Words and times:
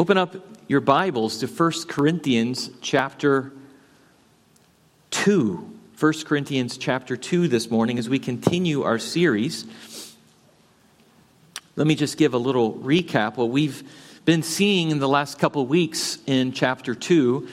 Open 0.00 0.16
up 0.16 0.34
your 0.66 0.80
Bibles 0.80 1.40
to 1.40 1.46
1 1.46 1.72
Corinthians 1.86 2.70
chapter 2.80 3.52
2. 5.10 5.78
1 5.98 6.12
Corinthians 6.24 6.78
chapter 6.78 7.18
2 7.18 7.48
this 7.48 7.70
morning 7.70 7.98
as 7.98 8.08
we 8.08 8.18
continue 8.18 8.82
our 8.82 8.98
series. 8.98 9.66
Let 11.76 11.86
me 11.86 11.94
just 11.94 12.16
give 12.16 12.32
a 12.32 12.38
little 12.38 12.72
recap. 12.76 13.36
What 13.36 13.50
we've 13.50 13.82
been 14.24 14.42
seeing 14.42 14.90
in 14.90 15.00
the 15.00 15.08
last 15.08 15.38
couple 15.38 15.66
weeks 15.66 16.16
in 16.24 16.52
chapter 16.52 16.94
2 16.94 17.46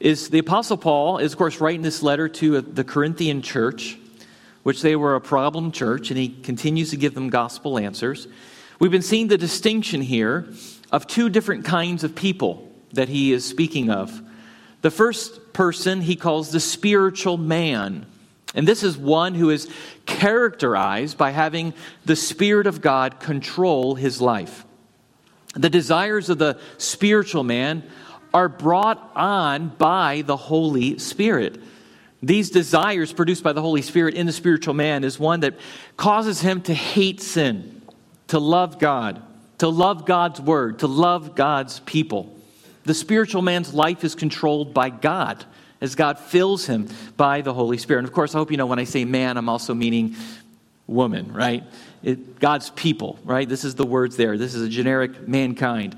is 0.00 0.30
the 0.30 0.38
Apostle 0.38 0.78
Paul 0.78 1.18
is, 1.18 1.32
of 1.32 1.38
course, 1.38 1.60
writing 1.60 1.82
this 1.82 2.02
letter 2.02 2.30
to 2.30 2.62
the 2.62 2.84
Corinthian 2.84 3.42
church, 3.42 3.98
which 4.62 4.80
they 4.80 4.96
were 4.96 5.16
a 5.16 5.20
problem 5.20 5.70
church, 5.70 6.08
and 6.10 6.16
he 6.16 6.30
continues 6.30 6.88
to 6.92 6.96
give 6.96 7.12
them 7.12 7.28
gospel 7.28 7.78
answers. 7.78 8.26
We've 8.78 8.90
been 8.90 9.02
seeing 9.02 9.28
the 9.28 9.36
distinction 9.36 10.00
here 10.00 10.48
of 10.94 11.08
two 11.08 11.28
different 11.28 11.64
kinds 11.64 12.04
of 12.04 12.14
people 12.14 12.70
that 12.92 13.08
he 13.08 13.32
is 13.32 13.44
speaking 13.44 13.90
of. 13.90 14.22
The 14.80 14.92
first 14.92 15.52
person 15.52 16.00
he 16.00 16.14
calls 16.14 16.52
the 16.52 16.60
spiritual 16.60 17.36
man. 17.36 18.06
And 18.54 18.68
this 18.68 18.84
is 18.84 18.96
one 18.96 19.34
who 19.34 19.50
is 19.50 19.68
characterized 20.06 21.18
by 21.18 21.32
having 21.32 21.74
the 22.04 22.14
Spirit 22.14 22.68
of 22.68 22.80
God 22.80 23.18
control 23.18 23.96
his 23.96 24.20
life. 24.20 24.64
The 25.56 25.68
desires 25.68 26.30
of 26.30 26.38
the 26.38 26.60
spiritual 26.78 27.42
man 27.42 27.82
are 28.32 28.48
brought 28.48 29.10
on 29.16 29.70
by 29.70 30.22
the 30.24 30.36
Holy 30.36 30.98
Spirit. 30.98 31.60
These 32.22 32.50
desires 32.50 33.12
produced 33.12 33.42
by 33.42 33.52
the 33.52 33.62
Holy 33.62 33.82
Spirit 33.82 34.14
in 34.14 34.26
the 34.26 34.32
spiritual 34.32 34.74
man 34.74 35.02
is 35.02 35.18
one 35.18 35.40
that 35.40 35.58
causes 35.96 36.40
him 36.40 36.62
to 36.62 36.72
hate 36.72 37.20
sin, 37.20 37.82
to 38.28 38.38
love 38.38 38.78
God, 38.78 39.20
to 39.58 39.68
love 39.68 40.06
God's 40.06 40.40
word, 40.40 40.80
to 40.80 40.86
love 40.86 41.34
God's 41.34 41.80
people. 41.80 42.34
The 42.84 42.94
spiritual 42.94 43.42
man's 43.42 43.72
life 43.72 44.04
is 44.04 44.14
controlled 44.14 44.74
by 44.74 44.90
God 44.90 45.44
as 45.80 45.94
God 45.94 46.18
fills 46.18 46.66
him 46.66 46.88
by 47.16 47.40
the 47.40 47.52
Holy 47.52 47.78
Spirit. 47.78 48.00
And 48.00 48.08
of 48.08 48.14
course, 48.14 48.34
I 48.34 48.38
hope 48.38 48.50
you 48.50 48.56
know 48.56 48.66
when 48.66 48.78
I 48.78 48.84
say 48.84 49.04
man, 49.04 49.36
I'm 49.36 49.48
also 49.48 49.74
meaning 49.74 50.16
woman, 50.86 51.32
right? 51.32 51.64
It, 52.02 52.38
God's 52.38 52.70
people, 52.70 53.18
right? 53.24 53.48
This 53.48 53.64
is 53.64 53.74
the 53.74 53.86
words 53.86 54.16
there. 54.16 54.36
This 54.36 54.54
is 54.54 54.62
a 54.62 54.68
generic 54.68 55.26
mankind. 55.26 55.96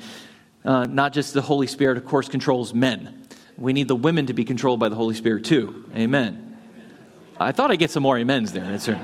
Uh, 0.65 0.85
not 0.85 1.13
just 1.13 1.35
the 1.35 1.43
Holy 1.43 1.67
Spirit, 1.67 1.97
of 1.97 2.05
course, 2.05 2.29
controls 2.29 2.75
men. 2.75 3.27
We 3.57 3.73
need 3.73 3.89
the 3.89 3.97
women 3.97 4.27
to 4.27 4.33
be 4.33 4.45
controlled 4.45 4.81
by 4.81 4.89
the 4.89 4.97
Holy 4.97 5.15
Spirit 5.15 5.45
too. 5.45 5.85
Amen. 5.95 6.57
I 7.39 7.53
thought 7.53 7.71
I'd 7.71 7.79
get 7.79 7.91
some 7.91 8.03
more 8.03 8.19
amens 8.19 8.53
there. 8.53 8.65
That's 8.65 8.89
right. 8.89 9.01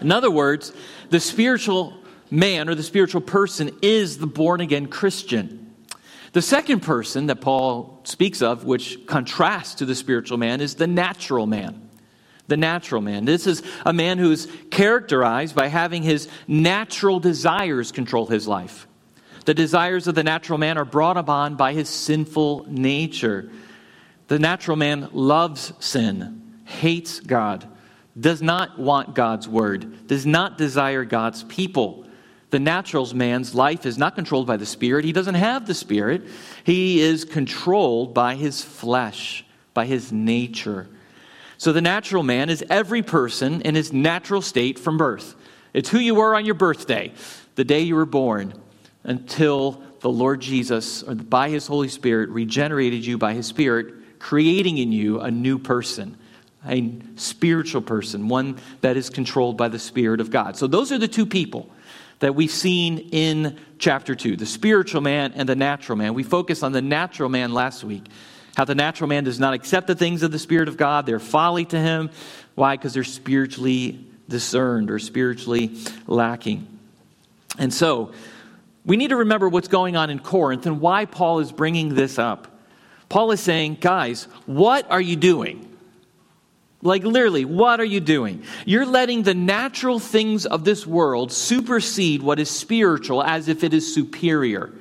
In 0.00 0.12
other 0.12 0.30
words, 0.30 0.72
the 1.10 1.20
spiritual 1.20 1.99
man 2.30 2.68
or 2.68 2.74
the 2.74 2.82
spiritual 2.82 3.20
person 3.20 3.70
is 3.82 4.18
the 4.18 4.26
born 4.26 4.60
again 4.60 4.86
Christian. 4.86 5.74
The 6.32 6.42
second 6.42 6.80
person 6.80 7.26
that 7.26 7.40
Paul 7.40 8.00
speaks 8.04 8.40
of, 8.40 8.64
which 8.64 9.04
contrasts 9.06 9.76
to 9.76 9.84
the 9.84 9.96
spiritual 9.96 10.38
man, 10.38 10.60
is 10.60 10.76
the 10.76 10.86
natural 10.86 11.46
man. 11.46 11.88
The 12.46 12.56
natural 12.56 13.00
man. 13.00 13.24
This 13.24 13.46
is 13.46 13.62
a 13.84 13.92
man 13.92 14.18
who 14.18 14.30
is 14.30 14.48
characterized 14.70 15.54
by 15.54 15.68
having 15.68 16.02
his 16.02 16.28
natural 16.46 17.18
desires 17.18 17.90
control 17.90 18.26
his 18.26 18.46
life. 18.46 18.86
The 19.44 19.54
desires 19.54 20.06
of 20.06 20.14
the 20.14 20.22
natural 20.22 20.58
man 20.58 20.78
are 20.78 20.84
brought 20.84 21.16
upon 21.16 21.56
by 21.56 21.72
his 21.72 21.88
sinful 21.88 22.66
nature. 22.68 23.50
The 24.28 24.38
natural 24.38 24.76
man 24.76 25.08
loves 25.12 25.72
sin, 25.80 26.60
hates 26.64 27.18
God, 27.18 27.66
does 28.18 28.42
not 28.42 28.78
want 28.78 29.14
God's 29.14 29.48
word, 29.48 30.06
does 30.06 30.26
not 30.26 30.58
desire 30.58 31.04
God's 31.04 31.42
people 31.44 32.06
the 32.50 32.60
natural 32.60 33.14
man's 33.14 33.54
life 33.54 33.86
is 33.86 33.96
not 33.96 34.14
controlled 34.14 34.46
by 34.46 34.56
the 34.56 34.66
Spirit. 34.66 35.04
He 35.04 35.12
doesn't 35.12 35.36
have 35.36 35.66
the 35.66 35.74
Spirit. 35.74 36.22
He 36.64 37.00
is 37.00 37.24
controlled 37.24 38.12
by 38.12 38.34
his 38.34 38.62
flesh, 38.62 39.44
by 39.72 39.86
his 39.86 40.12
nature. 40.12 40.88
So 41.58 41.72
the 41.72 41.80
natural 41.80 42.22
man 42.22 42.50
is 42.50 42.64
every 42.68 43.02
person 43.02 43.62
in 43.62 43.74
his 43.74 43.92
natural 43.92 44.42
state 44.42 44.78
from 44.78 44.98
birth. 44.98 45.34
It's 45.72 45.88
who 45.88 45.98
you 45.98 46.14
were 46.14 46.34
on 46.34 46.44
your 46.44 46.54
birthday, 46.54 47.12
the 47.54 47.64
day 47.64 47.80
you 47.80 47.94
were 47.94 48.06
born, 48.06 48.54
until 49.04 49.82
the 50.00 50.10
Lord 50.10 50.40
Jesus, 50.40 51.02
or 51.02 51.14
by 51.14 51.50
his 51.50 51.66
Holy 51.66 51.88
Spirit, 51.88 52.30
regenerated 52.30 53.04
you 53.04 53.18
by 53.18 53.34
his 53.34 53.46
Spirit, 53.46 54.18
creating 54.18 54.78
in 54.78 54.90
you 54.90 55.20
a 55.20 55.30
new 55.30 55.58
person 55.58 56.16
a 56.66 56.92
spiritual 57.16 57.80
person, 57.80 58.28
one 58.28 58.58
that 58.82 58.96
is 58.96 59.08
controlled 59.08 59.56
by 59.56 59.68
the 59.68 59.78
Spirit 59.78 60.20
of 60.20 60.30
God. 60.30 60.56
So 60.56 60.66
those 60.66 60.92
are 60.92 60.98
the 60.98 61.08
two 61.08 61.26
people 61.26 61.70
that 62.20 62.34
we've 62.34 62.50
seen 62.50 62.98
in 63.12 63.58
chapter 63.78 64.14
2 64.14 64.36
the 64.36 64.46
spiritual 64.46 65.00
man 65.00 65.32
and 65.34 65.48
the 65.48 65.56
natural 65.56 65.98
man. 65.98 66.14
We 66.14 66.22
focused 66.22 66.62
on 66.62 66.72
the 66.72 66.82
natural 66.82 67.28
man 67.28 67.52
last 67.52 67.82
week. 67.82 68.06
How 68.56 68.64
the 68.64 68.74
natural 68.74 69.08
man 69.08 69.24
does 69.24 69.40
not 69.40 69.54
accept 69.54 69.86
the 69.86 69.94
things 69.94 70.22
of 70.22 70.32
the 70.32 70.38
Spirit 70.38 70.68
of 70.68 70.76
God. 70.76 71.06
They're 71.06 71.18
folly 71.18 71.64
to 71.66 71.78
him. 71.78 72.10
Why? 72.54 72.76
Because 72.76 72.94
they're 72.94 73.04
spiritually 73.04 74.04
discerned 74.28 74.90
or 74.90 74.98
spiritually 74.98 75.76
lacking. 76.06 76.66
And 77.58 77.72
so, 77.72 78.12
we 78.84 78.96
need 78.96 79.08
to 79.08 79.16
remember 79.16 79.48
what's 79.48 79.68
going 79.68 79.96
on 79.96 80.10
in 80.10 80.18
Corinth 80.18 80.66
and 80.66 80.80
why 80.80 81.04
Paul 81.04 81.40
is 81.40 81.52
bringing 81.52 81.94
this 81.94 82.18
up. 82.18 82.48
Paul 83.08 83.30
is 83.32 83.40
saying, 83.40 83.78
guys, 83.80 84.24
what 84.46 84.90
are 84.90 85.00
you 85.00 85.16
doing? 85.16 85.69
Like, 86.82 87.04
literally, 87.04 87.44
what 87.44 87.78
are 87.78 87.84
you 87.84 88.00
doing? 88.00 88.42
You're 88.64 88.86
letting 88.86 89.22
the 89.22 89.34
natural 89.34 89.98
things 89.98 90.46
of 90.46 90.64
this 90.64 90.86
world 90.86 91.30
supersede 91.30 92.22
what 92.22 92.38
is 92.38 92.50
spiritual 92.50 93.22
as 93.22 93.48
if 93.48 93.62
it 93.62 93.74
is 93.74 93.92
superior. 93.92 94.72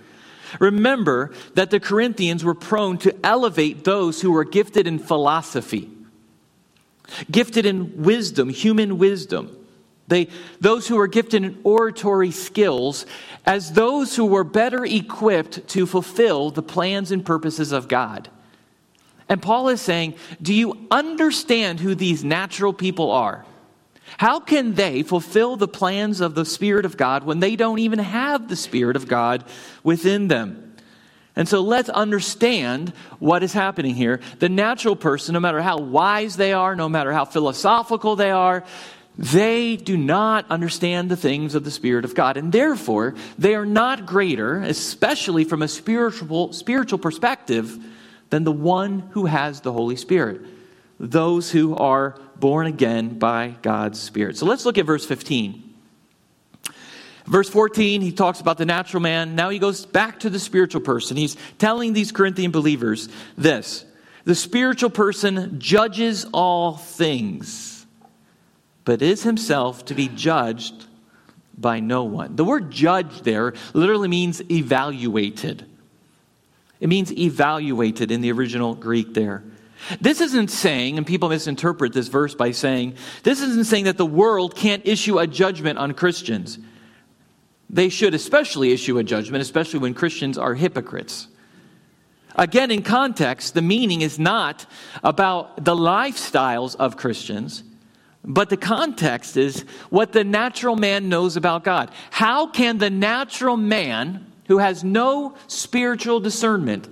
Remember 0.59 1.33
that 1.55 1.71
the 1.71 1.79
Corinthians 1.79 2.43
were 2.43 2.55
prone 2.55 2.97
to 2.99 3.15
elevate 3.23 3.83
those 3.83 4.21
who 4.21 4.31
were 4.31 4.45
gifted 4.45 4.87
in 4.87 4.97
philosophy, 4.97 5.89
gifted 7.29 7.65
in 7.65 8.01
wisdom, 8.01 8.49
human 8.49 8.97
wisdom. 8.97 9.55
They, 10.07 10.29
those 10.59 10.87
who 10.87 10.95
were 10.95 11.07
gifted 11.07 11.43
in 11.43 11.59
oratory 11.63 12.31
skills 12.31 13.05
as 13.45 13.73
those 13.73 14.16
who 14.16 14.25
were 14.25 14.43
better 14.43 14.83
equipped 14.85 15.67
to 15.69 15.85
fulfill 15.85 16.49
the 16.49 16.63
plans 16.63 17.11
and 17.11 17.23
purposes 17.23 17.71
of 17.71 17.87
God. 17.87 18.29
And 19.29 19.41
Paul 19.41 19.69
is 19.69 19.79
saying, 19.79 20.16
Do 20.41 20.53
you 20.53 20.88
understand 20.90 21.79
who 21.79 21.95
these 21.95 22.23
natural 22.23 22.73
people 22.73 23.12
are? 23.12 23.45
How 24.17 24.40
can 24.40 24.73
they 24.73 25.03
fulfill 25.03 25.56
the 25.56 25.67
plans 25.67 26.19
of 26.19 26.34
the 26.34 26.45
Spirit 26.45 26.85
of 26.85 26.97
God 26.97 27.23
when 27.23 27.40
they 27.40 27.56
don't 27.56 27.79
even 27.79 28.00
have 28.00 28.50
the 28.50 28.56
Spirit 28.56 28.95
of 28.95 29.07
God 29.07 29.44
within 29.84 30.28
them? 30.28 30.75
And 31.35 31.47
so 31.47 31.62
let's 31.62 31.90
understand 31.90 32.90
what 33.19 33.44
is 33.44 33.53
happening 33.53 33.95
here. 33.95 34.19
The 34.40 34.50
natural 34.50 34.95
person, 34.95 35.34
no 35.34 35.40
matter 35.40 35.61
how 35.61 35.78
wise 35.78 36.35
they 36.35 36.51
are, 36.53 36.75
no 36.75 36.90
matter 36.90 37.13
how 37.13 37.23
philosophical 37.23 38.16
they 38.16 38.31
are, 38.31 38.66
they 39.17 39.75
do 39.75 39.96
not 39.96 40.50
understand 40.50 41.11
the 41.11 41.17
things 41.17 41.53
of 41.53 41.63
the 41.63 41.72
Spirit 41.72 42.03
of 42.03 42.16
God. 42.16 42.35
And 42.35 42.51
therefore, 42.51 43.16
they 43.38 43.53
are 43.53 43.66
not 43.66 44.06
greater, 44.06 44.59
especially 44.61 45.44
from 45.44 45.61
a 45.61 45.67
spiritual, 45.67 46.51
spiritual 46.51 47.00
perspective, 47.00 47.78
than 48.29 48.44
the 48.44 48.51
one 48.51 49.09
who 49.12 49.25
has 49.25 49.62
the 49.62 49.73
Holy 49.73 49.95
Spirit, 49.95 50.41
those 51.00 51.51
who 51.51 51.75
are 51.75 52.19
born 52.35 52.67
again 52.67 53.19
by 53.19 53.56
God's 53.62 54.00
Spirit. 54.00 54.38
So 54.38 54.45
let's 54.45 54.66
look 54.66 54.78
at 54.78 54.85
verse 54.85 55.06
15. 55.06 55.66
Verse 57.25 57.50
14, 57.50 58.01
he 58.01 58.12
talks 58.12 58.40
about 58.40 58.57
the 58.57 58.66
natural 58.66 59.01
man. 59.01 59.35
Now 59.35 59.50
he 59.50 59.59
goes 59.59 59.85
back 59.85 60.22
to 60.22 60.31
the 60.31 60.40
spiritual 60.40 60.81
person. 60.81 61.16
He's 61.16 61.38
telling 61.59 61.94
these 61.94 62.12
Corinthian 62.12 62.51
believers 62.51 63.07
this 63.38 63.85
The 64.23 64.34
spiritual 64.34 64.90
person 64.90 65.59
judges 65.59 66.25
all 66.34 66.78
things, 66.78 67.85
but 68.84 69.03
is 69.03 69.22
himself 69.22 69.85
to 69.85 69.94
be 69.94 70.07
judged 70.07 70.88
by 71.56 71.81
no 71.81 72.03
one. 72.06 72.35
The 72.35 72.46
word 72.46 72.72
judge 72.72 73.22
there 73.22 73.53
literally 73.73 74.08
means 74.08 74.41
evaluated. 74.49 75.68
It 76.79 76.87
means 76.87 77.11
evaluated 77.11 78.11
in 78.11 78.22
the 78.22 78.31
original 78.31 78.73
Greek 78.73 79.14
there. 79.14 79.43
This 80.02 80.22
isn't 80.22 80.49
saying, 80.49 80.97
and 80.97 81.08
people 81.08 81.29
misinterpret 81.29 81.93
this 81.93 82.08
verse 82.08 82.35
by 82.35 82.52
saying, 82.52 82.96
this 83.23 83.41
isn't 83.41 83.66
saying 83.66 83.85
that 83.85 83.97
the 83.97 84.05
world 84.05 84.55
can't 84.55 84.85
issue 84.85 85.20
a 85.20 85.28
judgment 85.28 85.79
on 85.79 85.93
Christians. 85.93 86.59
They 87.70 87.90
should 87.90 88.14
especially 88.14 88.72
issue 88.72 88.97
a 88.97 89.03
judgment, 89.03 89.41
especially 89.41 89.79
when 89.79 89.93
Christians 89.93 90.37
are 90.37 90.53
hypocrites. 90.53 91.28
Again, 92.35 92.72
in 92.72 92.84
context, 92.84 93.53
the 93.53 93.61
meaning 93.61 94.02
is 94.02 94.20
not 94.20 94.66
about 95.03 95.64
the 95.64 95.76
lifestyles 95.76 96.76
of 96.76 96.97
Christians, 96.97 97.64
but 98.23 98.49
the 98.49 98.58
context 98.58 99.37
is 99.37 99.61
what 99.90 100.11
the 100.11 100.23
natural 100.23 100.76
man 100.76 101.09
knows 101.09 101.37
about 101.37 101.64
God. 101.64 101.91
How 102.11 102.47
can 102.47 102.78
the 102.78 102.90
natural 102.90 103.58
man 103.58 104.28
who 104.49 104.57
has 104.57 104.84
no 104.84 105.35
spiritual 105.47 106.19
discernment 106.19 106.90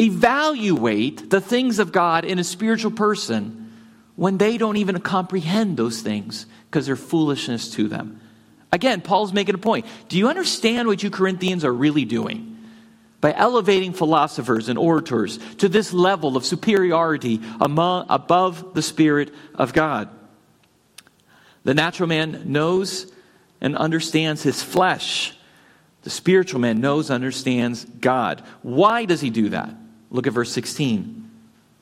evaluate 0.00 1.30
the 1.30 1.40
things 1.40 1.78
of 1.78 1.92
God 1.92 2.24
in 2.24 2.38
a 2.38 2.44
spiritual 2.44 2.90
person 2.90 3.72
when 4.16 4.38
they 4.38 4.58
don't 4.58 4.78
even 4.78 4.98
comprehend 5.00 5.76
those 5.76 6.00
things 6.00 6.46
because 6.68 6.86
they're 6.86 6.96
foolishness 6.96 7.70
to 7.72 7.86
them. 7.86 8.20
Again, 8.72 9.00
Paul's 9.00 9.32
making 9.32 9.54
a 9.54 9.58
point. 9.58 9.86
Do 10.08 10.18
you 10.18 10.28
understand 10.28 10.88
what 10.88 11.02
you 11.02 11.10
Corinthians 11.10 11.64
are 11.64 11.72
really 11.72 12.04
doing? 12.04 12.56
by 13.20 13.34
elevating 13.34 13.92
philosophers 13.92 14.68
and 14.68 14.78
orators 14.78 15.38
to 15.56 15.68
this 15.68 15.92
level 15.92 16.36
of 16.36 16.46
superiority 16.46 17.40
among, 17.60 18.06
above 18.08 18.74
the 18.74 18.82
Spirit 18.82 19.34
of 19.56 19.72
God. 19.72 20.08
The 21.64 21.74
natural 21.74 22.08
man 22.08 22.44
knows 22.52 23.10
and 23.60 23.76
understands 23.76 24.44
his 24.44 24.62
flesh. 24.62 25.36
The 26.08 26.14
spiritual 26.14 26.60
man 26.60 26.80
knows 26.80 27.10
understands 27.10 27.84
God. 27.84 28.42
Why 28.62 29.04
does 29.04 29.20
he 29.20 29.28
do 29.28 29.50
that? 29.50 29.74
Look 30.10 30.26
at 30.26 30.32
verse 30.32 30.50
16. 30.50 31.30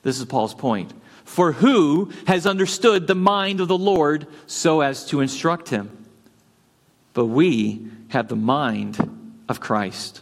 This 0.03 0.19
is 0.19 0.25
Paul's 0.25 0.53
point. 0.53 0.91
For 1.23 1.53
who 1.53 2.11
has 2.25 2.45
understood 2.45 3.07
the 3.07 3.15
mind 3.15 3.61
of 3.61 3.69
the 3.69 3.77
Lord 3.77 4.27
so 4.45 4.81
as 4.81 5.05
to 5.05 5.21
instruct 5.21 5.69
him? 5.69 6.05
But 7.13 7.27
we 7.27 7.87
have 8.09 8.27
the 8.27 8.35
mind 8.35 8.99
of 9.47 9.61
Christ. 9.61 10.19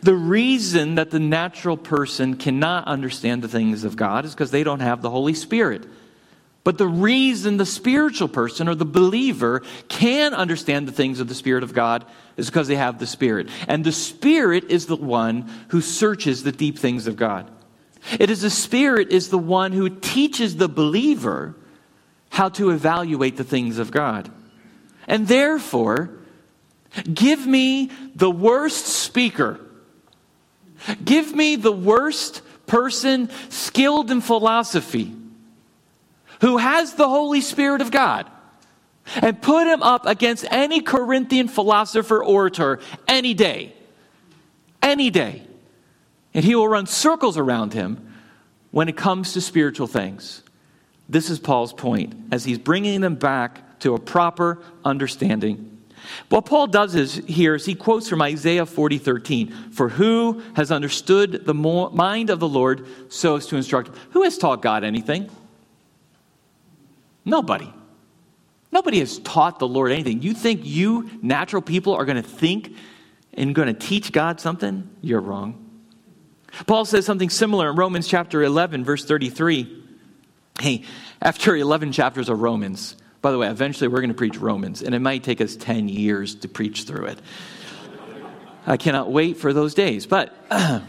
The 0.00 0.14
reason 0.14 0.94
that 0.94 1.10
the 1.10 1.20
natural 1.20 1.76
person 1.76 2.34
cannot 2.34 2.86
understand 2.86 3.42
the 3.42 3.48
things 3.48 3.84
of 3.84 3.94
God 3.94 4.24
is 4.24 4.32
because 4.32 4.52
they 4.52 4.64
don't 4.64 4.80
have 4.80 5.02
the 5.02 5.10
Holy 5.10 5.34
Spirit. 5.34 5.86
But 6.64 6.76
the 6.76 6.88
reason 6.88 7.56
the 7.56 7.64
spiritual 7.64 8.28
person 8.28 8.68
or 8.68 8.74
the 8.74 8.84
believer 8.84 9.62
can 9.88 10.34
understand 10.34 10.86
the 10.86 10.92
things 10.92 11.20
of 11.20 11.28
the 11.28 11.34
Spirit 11.34 11.62
of 11.62 11.72
God 11.72 12.04
is 12.36 12.46
because 12.46 12.68
they 12.68 12.76
have 12.76 12.98
the 12.98 13.06
Spirit. 13.06 13.48
And 13.66 13.84
the 13.84 13.92
Spirit 13.92 14.64
is 14.70 14.86
the 14.86 14.96
one 14.96 15.50
who 15.68 15.80
searches 15.80 16.42
the 16.42 16.52
deep 16.52 16.78
things 16.78 17.06
of 17.06 17.16
God. 17.16 17.50
It 18.18 18.30
is 18.30 18.42
the 18.42 18.50
Spirit 18.50 19.10
is 19.10 19.30
the 19.30 19.38
one 19.38 19.72
who 19.72 19.88
teaches 19.88 20.56
the 20.56 20.68
believer 20.68 21.54
how 22.30 22.50
to 22.50 22.70
evaluate 22.70 23.36
the 23.36 23.44
things 23.44 23.78
of 23.78 23.90
God. 23.90 24.30
And 25.06 25.26
therefore, 25.26 26.10
give 27.12 27.46
me 27.46 27.90
the 28.14 28.30
worst 28.30 28.86
speaker 28.86 29.60
Give 31.04 31.34
me 31.34 31.56
the 31.56 31.72
worst 31.72 32.42
person 32.66 33.30
skilled 33.48 34.10
in 34.10 34.20
philosophy 34.20 35.14
who 36.40 36.58
has 36.58 36.94
the 36.94 37.08
Holy 37.08 37.40
Spirit 37.40 37.80
of 37.80 37.90
God 37.90 38.30
and 39.16 39.40
put 39.40 39.66
him 39.66 39.82
up 39.82 40.06
against 40.06 40.44
any 40.50 40.80
Corinthian 40.80 41.48
philosopher 41.48 42.22
orator 42.22 42.80
any 43.06 43.34
day. 43.34 43.72
Any 44.82 45.10
day. 45.10 45.42
And 46.34 46.44
he 46.44 46.54
will 46.54 46.68
run 46.68 46.86
circles 46.86 47.38
around 47.38 47.72
him 47.72 48.14
when 48.70 48.88
it 48.88 48.96
comes 48.96 49.32
to 49.32 49.40
spiritual 49.40 49.86
things. 49.86 50.42
This 51.08 51.30
is 51.30 51.38
Paul's 51.38 51.72
point 51.72 52.14
as 52.30 52.44
he's 52.44 52.58
bringing 52.58 53.00
them 53.00 53.14
back 53.14 53.80
to 53.80 53.94
a 53.94 53.98
proper 53.98 54.62
understanding 54.84 55.78
what 56.28 56.46
Paul 56.46 56.66
does 56.66 56.94
is 56.94 57.14
here 57.26 57.54
is 57.54 57.64
he 57.64 57.74
quotes 57.74 58.08
from 58.08 58.22
Isaiah 58.22 58.66
40, 58.66 58.98
13. 58.98 59.70
For 59.72 59.88
who 59.88 60.42
has 60.54 60.70
understood 60.70 61.44
the 61.44 61.54
mind 61.54 62.30
of 62.30 62.40
the 62.40 62.48
Lord 62.48 62.86
so 63.08 63.36
as 63.36 63.46
to 63.46 63.56
instruct 63.56 63.88
him? 63.88 63.94
Who 64.10 64.22
has 64.22 64.38
taught 64.38 64.62
God 64.62 64.84
anything? 64.84 65.30
Nobody. 67.28 67.70
Nobody 68.72 69.00
has 69.00 69.18
taught 69.18 69.58
the 69.58 69.68
Lord 69.68 69.92
anything. 69.92 70.22
You 70.22 70.32
think 70.32 70.62
you, 70.64 71.10
natural 71.20 71.60
people, 71.60 71.94
are 71.94 72.06
going 72.06 72.16
to 72.16 72.28
think 72.28 72.74
and 73.34 73.54
going 73.54 73.68
to 73.68 73.74
teach 73.74 74.12
God 74.12 74.40
something? 74.40 74.88
You're 75.02 75.20
wrong. 75.20 75.64
Paul 76.66 76.86
says 76.86 77.04
something 77.04 77.28
similar 77.28 77.68
in 77.70 77.76
Romans 77.76 78.08
chapter 78.08 78.42
11, 78.42 78.82
verse 78.84 79.04
33. 79.04 79.84
Hey, 80.60 80.84
after 81.20 81.54
11 81.54 81.92
chapters 81.92 82.30
of 82.30 82.40
Romans, 82.40 82.96
by 83.20 83.30
the 83.30 83.38
way, 83.38 83.48
eventually 83.48 83.88
we're 83.88 84.00
going 84.00 84.08
to 84.08 84.14
preach 84.14 84.38
Romans, 84.38 84.82
and 84.82 84.94
it 84.94 85.00
might 85.00 85.22
take 85.22 85.40
us 85.40 85.54
10 85.54 85.88
years 85.88 86.34
to 86.36 86.48
preach 86.48 86.84
through 86.84 87.06
it. 87.06 87.18
I 88.66 88.76
cannot 88.76 89.12
wait 89.12 89.36
for 89.36 89.52
those 89.52 89.74
days. 89.74 90.06
But 90.06 90.34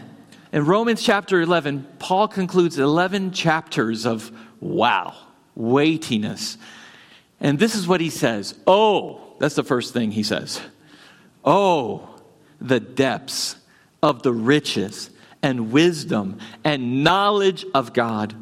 in 0.52 0.64
Romans 0.64 1.02
chapter 1.02 1.40
11, 1.40 1.86
Paul 1.98 2.28
concludes 2.28 2.78
11 2.78 3.32
chapters 3.32 4.06
of 4.06 4.32
wow, 4.60 5.14
weightiness. 5.54 6.58
And 7.40 7.58
this 7.58 7.74
is 7.74 7.88
what 7.88 8.00
he 8.00 8.10
says 8.10 8.54
Oh, 8.66 9.20
that's 9.38 9.54
the 9.54 9.64
first 9.64 9.92
thing 9.92 10.10
he 10.12 10.22
says. 10.22 10.60
Oh, 11.44 12.08
the 12.60 12.80
depths 12.80 13.56
of 14.02 14.22
the 14.22 14.32
riches 14.32 15.10
and 15.42 15.72
wisdom 15.72 16.38
and 16.64 17.02
knowledge 17.02 17.64
of 17.74 17.92
God. 17.92 18.34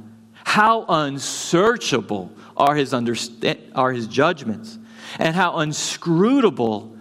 How 0.45 0.85
unsearchable 0.89 2.33
are 2.57 2.75
his, 2.75 2.93
understa- 2.93 3.61
are 3.75 3.93
his 3.93 4.07
judgments, 4.07 4.79
and 5.19 5.37
how 5.37 5.59
unscrutable 5.59 6.97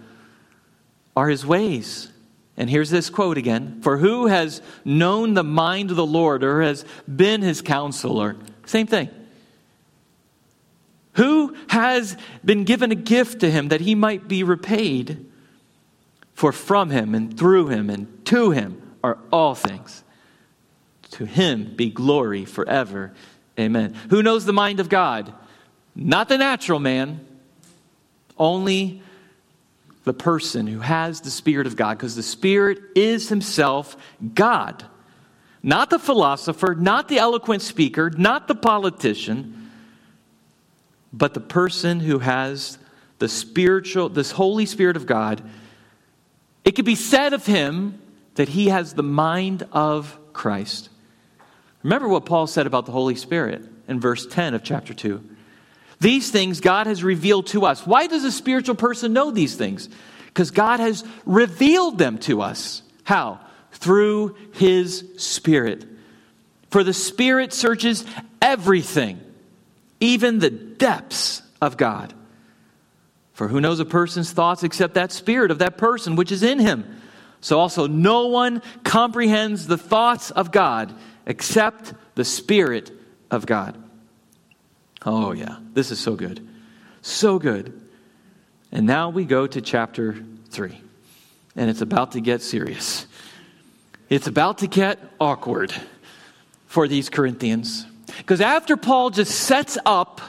are 1.16 1.28
his 1.28 1.44
ways. 1.44 2.12
And 2.56 2.68
here's 2.68 2.90
this 2.90 3.10
quote 3.10 3.38
again 3.38 3.80
For 3.82 3.98
who 3.98 4.26
has 4.26 4.62
known 4.84 5.34
the 5.34 5.44
mind 5.44 5.90
of 5.90 5.96
the 5.96 6.06
Lord 6.06 6.44
or 6.44 6.62
has 6.62 6.84
been 7.12 7.42
his 7.42 7.62
counselor? 7.62 8.36
Same 8.66 8.86
thing. 8.86 9.08
Who 11.14 11.56
has 11.68 12.16
been 12.44 12.64
given 12.64 12.92
a 12.92 12.96
gift 12.96 13.40
to 13.40 13.50
him 13.50 13.68
that 13.68 13.80
he 13.80 13.94
might 13.94 14.28
be 14.28 14.42
repaid? 14.42 15.26
For 16.34 16.52
from 16.52 16.90
him 16.90 17.14
and 17.14 17.36
through 17.36 17.68
him 17.68 17.90
and 17.90 18.24
to 18.26 18.52
him 18.52 18.80
are 19.02 19.18
all 19.32 19.54
things. 19.54 20.04
To 21.12 21.24
him 21.24 21.74
be 21.74 21.90
glory 21.90 22.44
forever. 22.44 23.12
Amen. 23.58 23.94
Who 24.10 24.22
knows 24.22 24.44
the 24.44 24.52
mind 24.52 24.78
of 24.78 24.88
God? 24.88 25.32
Not 25.96 26.28
the 26.28 26.38
natural 26.38 26.78
man, 26.78 27.26
only 28.38 29.02
the 30.04 30.14
person 30.14 30.66
who 30.66 30.78
has 30.80 31.20
the 31.20 31.30
Spirit 31.30 31.66
of 31.66 31.76
God, 31.76 31.98
because 31.98 32.14
the 32.14 32.22
Spirit 32.22 32.78
is 32.94 33.28
Himself 33.28 33.96
God. 34.34 34.84
Not 35.62 35.90
the 35.90 35.98
philosopher, 35.98 36.74
not 36.74 37.08
the 37.08 37.18
eloquent 37.18 37.62
speaker, 37.62 38.10
not 38.16 38.46
the 38.46 38.54
politician, 38.54 39.67
but 41.12 41.34
the 41.34 41.40
person 41.40 42.00
who 42.00 42.18
has 42.18 42.78
the 43.18 43.28
spiritual, 43.28 44.08
this 44.08 44.30
Holy 44.30 44.66
Spirit 44.66 44.96
of 44.96 45.06
God. 45.06 45.42
It 46.64 46.72
could 46.72 46.84
be 46.84 46.94
said 46.94 47.32
of 47.32 47.46
him 47.46 48.00
that 48.34 48.48
he 48.48 48.68
has 48.68 48.94
the 48.94 49.02
mind 49.02 49.66
of 49.72 50.18
Christ. 50.32 50.88
Remember 51.82 52.08
what 52.08 52.26
Paul 52.26 52.46
said 52.46 52.66
about 52.66 52.86
the 52.86 52.92
Holy 52.92 53.14
Spirit 53.14 53.62
in 53.88 54.00
verse 54.00 54.26
10 54.26 54.54
of 54.54 54.62
chapter 54.62 54.94
2. 54.94 55.22
These 56.00 56.30
things 56.30 56.60
God 56.60 56.86
has 56.86 57.02
revealed 57.02 57.48
to 57.48 57.64
us. 57.64 57.86
Why 57.86 58.06
does 58.06 58.24
a 58.24 58.30
spiritual 58.30 58.76
person 58.76 59.12
know 59.12 59.30
these 59.30 59.56
things? 59.56 59.88
Because 60.26 60.52
God 60.52 60.78
has 60.78 61.04
revealed 61.26 61.98
them 61.98 62.18
to 62.18 62.42
us. 62.42 62.82
How? 63.02 63.40
Through 63.72 64.36
His 64.52 65.04
Spirit. 65.16 65.86
For 66.70 66.84
the 66.84 66.92
Spirit 66.92 67.52
searches 67.52 68.04
everything, 68.40 69.20
even 70.00 70.38
the 70.38 70.50
depths 70.50 71.42
of 71.60 71.76
God. 71.76 72.14
For 73.32 73.48
who 73.48 73.60
knows 73.60 73.80
a 73.80 73.84
person's 73.84 74.32
thoughts 74.32 74.62
except 74.62 74.94
that 74.94 75.12
Spirit 75.12 75.50
of 75.50 75.60
that 75.60 75.78
person 75.78 76.16
which 76.16 76.32
is 76.32 76.42
in 76.42 76.58
him? 76.58 77.00
So 77.40 77.60
also, 77.60 77.86
no 77.86 78.26
one 78.26 78.62
comprehends 78.82 79.66
the 79.66 79.78
thoughts 79.78 80.30
of 80.32 80.50
God 80.50 80.92
except 81.24 81.94
the 82.16 82.24
Spirit 82.24 82.90
of 83.30 83.46
God. 83.46 83.80
Oh, 85.06 85.32
yeah, 85.32 85.58
this 85.72 85.92
is 85.92 86.00
so 86.00 86.16
good. 86.16 86.46
So 87.02 87.38
good. 87.38 87.80
And 88.72 88.86
now 88.86 89.10
we 89.10 89.24
go 89.24 89.46
to 89.46 89.60
chapter 89.60 90.16
3, 90.50 90.80
and 91.54 91.70
it's 91.70 91.80
about 91.80 92.12
to 92.12 92.20
get 92.20 92.42
serious. 92.42 93.06
It's 94.08 94.26
about 94.26 94.58
to 94.58 94.66
get 94.66 94.98
awkward 95.20 95.72
for 96.66 96.88
these 96.88 97.08
Corinthians. 97.08 97.86
Because 98.16 98.40
after 98.40 98.76
Paul 98.76 99.10
just 99.10 99.32
sets 99.32 99.78
up 99.84 100.20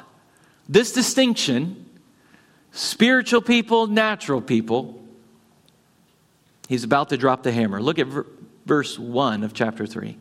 this 0.68 0.92
distinction 0.92 1.86
spiritual 2.72 3.42
people, 3.42 3.88
natural 3.88 4.42
people 4.42 5.00
he's 6.70 6.84
about 6.84 7.10
to 7.10 7.18
drop 7.18 7.44
the 7.44 7.52
hammer. 7.52 7.82
Look 7.82 8.00
at 8.00 8.08
verse 8.66 8.98
1 8.98 9.44
of 9.44 9.54
chapter 9.54 9.86
3. 9.86 10.18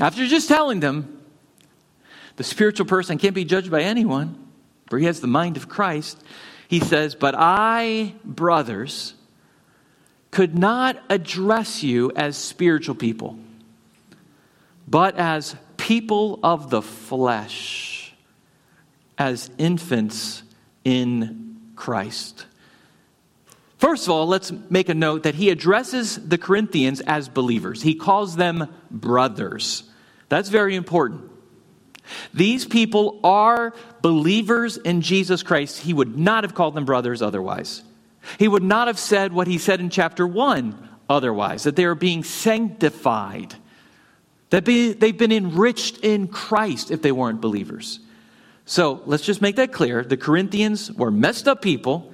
After 0.00 0.26
just 0.26 0.48
telling 0.48 0.80
them, 0.80 1.20
the 2.36 2.44
spiritual 2.44 2.86
person 2.86 3.18
can't 3.18 3.34
be 3.34 3.44
judged 3.44 3.70
by 3.70 3.82
anyone, 3.82 4.48
for 4.88 4.98
he 4.98 5.04
has 5.04 5.20
the 5.20 5.26
mind 5.26 5.56
of 5.56 5.68
Christ. 5.68 6.22
He 6.68 6.80
says, 6.80 7.14
But 7.14 7.34
I, 7.36 8.14
brothers, 8.24 9.14
could 10.30 10.56
not 10.56 10.98
address 11.10 11.82
you 11.82 12.10
as 12.16 12.36
spiritual 12.36 12.94
people, 12.94 13.38
but 14.86 15.16
as 15.16 15.56
people 15.88 16.38
of 16.42 16.68
the 16.68 16.82
flesh, 16.82 18.12
as 19.16 19.50
infants 19.56 20.42
in 20.84 21.56
Christ. 21.76 22.44
First 23.78 24.06
of 24.06 24.10
all, 24.10 24.26
let's 24.26 24.52
make 24.68 24.90
a 24.90 24.94
note 24.94 25.22
that 25.22 25.34
he 25.34 25.48
addresses 25.48 26.28
the 26.28 26.36
Corinthians 26.36 27.00
as 27.00 27.30
believers. 27.30 27.80
He 27.80 27.94
calls 27.94 28.36
them 28.36 28.68
brothers. 28.90 29.82
That's 30.28 30.50
very 30.50 30.76
important. 30.76 31.30
These 32.34 32.66
people 32.66 33.18
are 33.24 33.72
believers 34.02 34.76
in 34.76 35.00
Jesus 35.00 35.42
Christ. 35.42 35.78
He 35.78 35.94
would 35.94 36.18
not 36.18 36.44
have 36.44 36.54
called 36.54 36.74
them 36.74 36.84
brothers 36.84 37.22
otherwise. 37.22 37.82
He 38.38 38.46
would 38.46 38.62
not 38.62 38.88
have 38.88 38.98
said 38.98 39.32
what 39.32 39.46
he 39.46 39.56
said 39.56 39.80
in 39.80 39.88
chapter 39.88 40.26
1 40.26 40.86
otherwise, 41.08 41.62
that 41.62 41.76
they 41.76 41.84
are 41.84 41.94
being 41.94 42.24
sanctified, 42.24 43.54
that 44.50 44.64
be, 44.64 44.92
they've 44.92 45.16
been 45.16 45.32
enriched 45.32 45.98
in 45.98 46.28
Christ 46.28 46.90
if 46.90 47.02
they 47.02 47.12
weren't 47.12 47.40
believers. 47.40 48.00
So 48.64 49.02
let's 49.06 49.24
just 49.24 49.40
make 49.40 49.56
that 49.56 49.72
clear. 49.72 50.02
The 50.02 50.16
Corinthians 50.16 50.92
were 50.92 51.10
messed 51.10 51.48
up 51.48 51.62
people, 51.62 52.12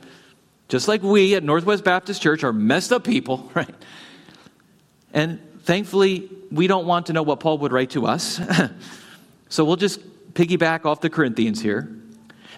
just 0.69 0.89
like 0.89 1.03
we 1.03 1.35
at 1.35 1.43
Northwest 1.43 1.85
Baptist 1.85 2.23
Church 2.23 2.45
are 2.45 2.53
messed 2.53 2.93
up 2.93 3.05
people, 3.05 3.51
right? 3.55 3.75
And 5.13 5.41
thankfully, 5.63 6.29
we 6.51 6.67
don't 6.67 6.87
want 6.87 7.07
to 7.07 7.13
know 7.13 7.23
what 7.23 7.41
Paul 7.41 7.59
would 7.59 7.73
write 7.73 7.91
to 7.91 8.07
us. 8.07 8.41
so 9.49 9.65
we'll 9.65 9.77
just 9.77 10.01
piggyback 10.35 10.85
off 10.85 11.01
the 11.01 11.11
Corinthians 11.11 11.61
here. 11.61 11.89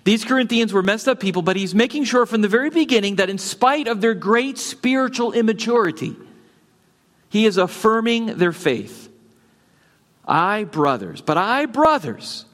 These 0.04 0.24
Corinthians 0.24 0.72
were 0.72 0.82
messed 0.82 1.08
up 1.08 1.18
people, 1.18 1.42
but 1.42 1.56
he's 1.56 1.74
making 1.74 2.04
sure 2.04 2.26
from 2.26 2.40
the 2.40 2.48
very 2.48 2.70
beginning 2.70 3.16
that 3.16 3.28
in 3.28 3.38
spite 3.38 3.88
of 3.88 4.00
their 4.00 4.14
great 4.14 4.56
spiritual 4.56 5.32
immaturity, 5.32 6.16
he 7.28 7.44
is 7.44 7.56
affirming 7.56 8.38
their 8.38 8.52
faith. 8.52 9.10
I, 10.26 10.64
brothers, 10.64 11.20
but 11.20 11.36
I, 11.36 11.66
brothers, 11.66 12.44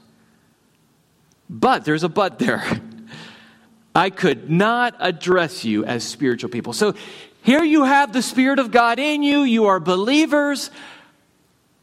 but 1.49 1.85
there's 1.85 2.03
a 2.03 2.09
but 2.09 2.39
there. 2.39 2.63
I 3.95 4.09
could 4.09 4.49
not 4.49 4.95
address 4.99 5.63
you 5.65 5.85
as 5.85 6.03
spiritual 6.03 6.49
people. 6.49 6.73
So 6.73 6.95
here 7.43 7.63
you 7.63 7.83
have 7.83 8.13
the 8.13 8.21
Spirit 8.21 8.59
of 8.59 8.71
God 8.71 8.99
in 8.99 9.21
you, 9.21 9.41
you 9.41 9.65
are 9.65 9.79
believers, 9.79 10.71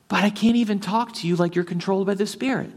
but 0.09 0.25
I 0.25 0.31
can't 0.31 0.57
even 0.57 0.81
talk 0.81 1.13
to 1.15 1.29
you 1.29 1.37
like 1.37 1.55
you're 1.55 1.65
controlled 1.65 2.07
by 2.07 2.15
the 2.15 2.27
Spirit. 2.27 2.73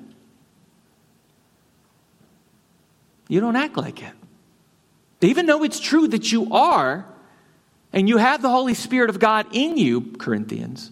You 3.28 3.40
don't 3.40 3.56
act 3.56 3.78
like 3.78 4.04
it. 4.04 4.14
Even 5.22 5.46
though 5.46 5.64
it's 5.64 5.80
true 5.80 6.08
that 6.10 6.32
you 6.32 6.54
are, 6.54 7.06
and 7.94 8.10
you 8.10 8.18
have 8.18 8.42
the 8.42 8.50
Holy 8.50 8.74
Spirit 8.74 9.10
of 9.10 9.20
God 9.20 9.48
in 9.52 9.78
you, 9.78 10.02
Corinthians, 10.18 10.92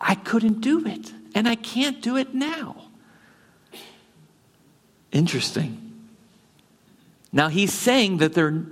I 0.00 0.14
couldn't 0.14 0.60
do 0.60 0.86
it, 0.86 1.12
and 1.34 1.48
I 1.48 1.54
can't 1.54 2.00
do 2.00 2.16
it 2.16 2.34
now. 2.34 2.76
Interesting. 5.12 6.08
Now 7.32 7.48
he's 7.48 7.72
saying 7.72 8.18
that 8.18 8.32
they're 8.32 8.64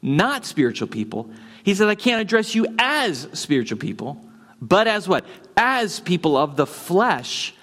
not 0.00 0.46
spiritual 0.46 0.88
people. 0.88 1.30
He 1.64 1.74
says, 1.74 1.88
I 1.88 1.94
can't 1.94 2.20
address 2.20 2.54
you 2.54 2.66
as 2.78 3.28
spiritual 3.32 3.78
people, 3.78 4.22
but 4.60 4.86
as 4.86 5.08
what? 5.08 5.24
As 5.56 6.00
people 6.00 6.36
of 6.36 6.56
the 6.56 6.66
flesh 6.66 7.54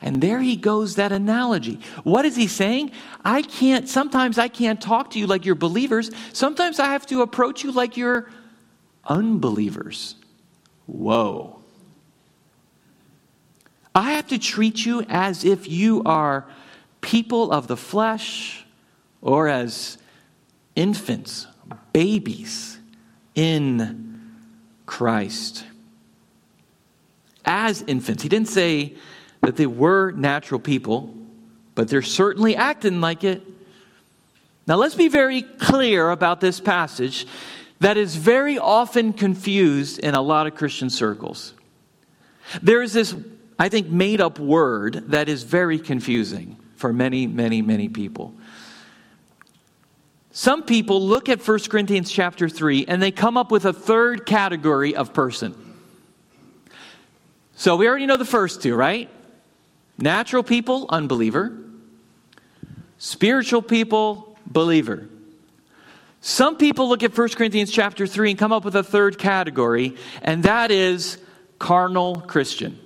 and 0.00 0.20
there 0.20 0.40
he 0.40 0.56
goes, 0.56 0.96
that 0.96 1.10
analogy. 1.12 1.80
What 2.04 2.24
is 2.26 2.36
he 2.36 2.46
saying? 2.46 2.92
I 3.24 3.42
can't, 3.42 3.88
sometimes 3.88 4.38
I 4.38 4.48
can't 4.48 4.80
talk 4.80 5.10
to 5.10 5.18
you 5.18 5.26
like 5.26 5.46
you're 5.46 5.54
believers. 5.54 6.10
Sometimes 6.32 6.78
I 6.78 6.86
have 6.86 7.06
to 7.06 7.22
approach 7.22 7.64
you 7.64 7.72
like 7.72 7.96
you're 7.96 8.30
unbelievers. 9.04 10.16
Whoa. 10.86 11.55
I 13.96 14.12
have 14.12 14.28
to 14.28 14.38
treat 14.38 14.86
you 14.86 15.04
as 15.08 15.44
if 15.44 15.68
you 15.68 16.02
are 16.04 16.46
people 17.00 17.50
of 17.50 17.66
the 17.66 17.76
flesh 17.76 18.64
or 19.22 19.48
as 19.48 19.98
infants, 20.76 21.48
babies 21.92 22.78
in 23.34 24.20
Christ. 24.84 25.64
As 27.44 27.82
infants. 27.82 28.22
He 28.22 28.28
didn't 28.28 28.48
say, 28.48 28.96
that 29.46 29.54
they 29.54 29.66
were 29.66 30.10
natural 30.10 30.58
people, 30.58 31.14
but 31.76 31.88
they're 31.88 32.02
certainly 32.02 32.56
acting 32.56 33.00
like 33.00 33.22
it. 33.22 33.42
Now, 34.66 34.74
let's 34.74 34.96
be 34.96 35.06
very 35.06 35.42
clear 35.42 36.10
about 36.10 36.40
this 36.40 36.58
passage 36.58 37.26
that 37.78 37.96
is 37.96 38.16
very 38.16 38.58
often 38.58 39.12
confused 39.12 40.00
in 40.00 40.14
a 40.14 40.20
lot 40.20 40.48
of 40.48 40.56
Christian 40.56 40.90
circles. 40.90 41.54
There 42.60 42.82
is 42.82 42.92
this, 42.92 43.14
I 43.58 43.68
think, 43.68 43.88
made 43.88 44.20
up 44.20 44.38
word 44.38 45.10
that 45.10 45.28
is 45.28 45.42
very 45.42 45.78
confusing 45.78 46.56
for 46.76 46.92
many, 46.92 47.26
many, 47.26 47.62
many 47.62 47.88
people. 47.88 48.34
Some 50.30 50.64
people 50.64 51.06
look 51.06 51.30
at 51.30 51.46
1 51.46 51.60
Corinthians 51.70 52.10
chapter 52.10 52.48
3 52.48 52.84
and 52.86 53.02
they 53.02 53.10
come 53.10 53.38
up 53.38 53.50
with 53.50 53.64
a 53.64 53.72
third 53.72 54.26
category 54.26 54.94
of 54.94 55.14
person. 55.14 55.54
So 57.54 57.76
we 57.76 57.88
already 57.88 58.04
know 58.04 58.18
the 58.18 58.26
first 58.26 58.62
two, 58.62 58.74
right? 58.74 59.08
Natural 59.96 60.42
people, 60.42 60.86
unbeliever. 60.90 61.56
Spiritual 62.98 63.62
people, 63.62 64.38
believer. 64.46 65.08
Some 66.20 66.56
people 66.58 66.88
look 66.88 67.02
at 67.02 67.16
1 67.16 67.28
Corinthians 67.30 67.70
chapter 67.70 68.06
3 68.06 68.30
and 68.30 68.38
come 68.38 68.52
up 68.52 68.64
with 68.64 68.74
a 68.76 68.82
third 68.82 69.18
category, 69.18 69.96
and 70.20 70.42
that 70.42 70.70
is 70.70 71.16
carnal 71.58 72.16
Christian. 72.16 72.78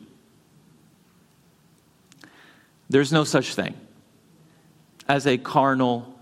There's 2.90 3.12
no 3.12 3.24
such 3.24 3.54
thing 3.54 3.74
as 5.08 5.26
a 5.26 5.38
carnal 5.38 6.12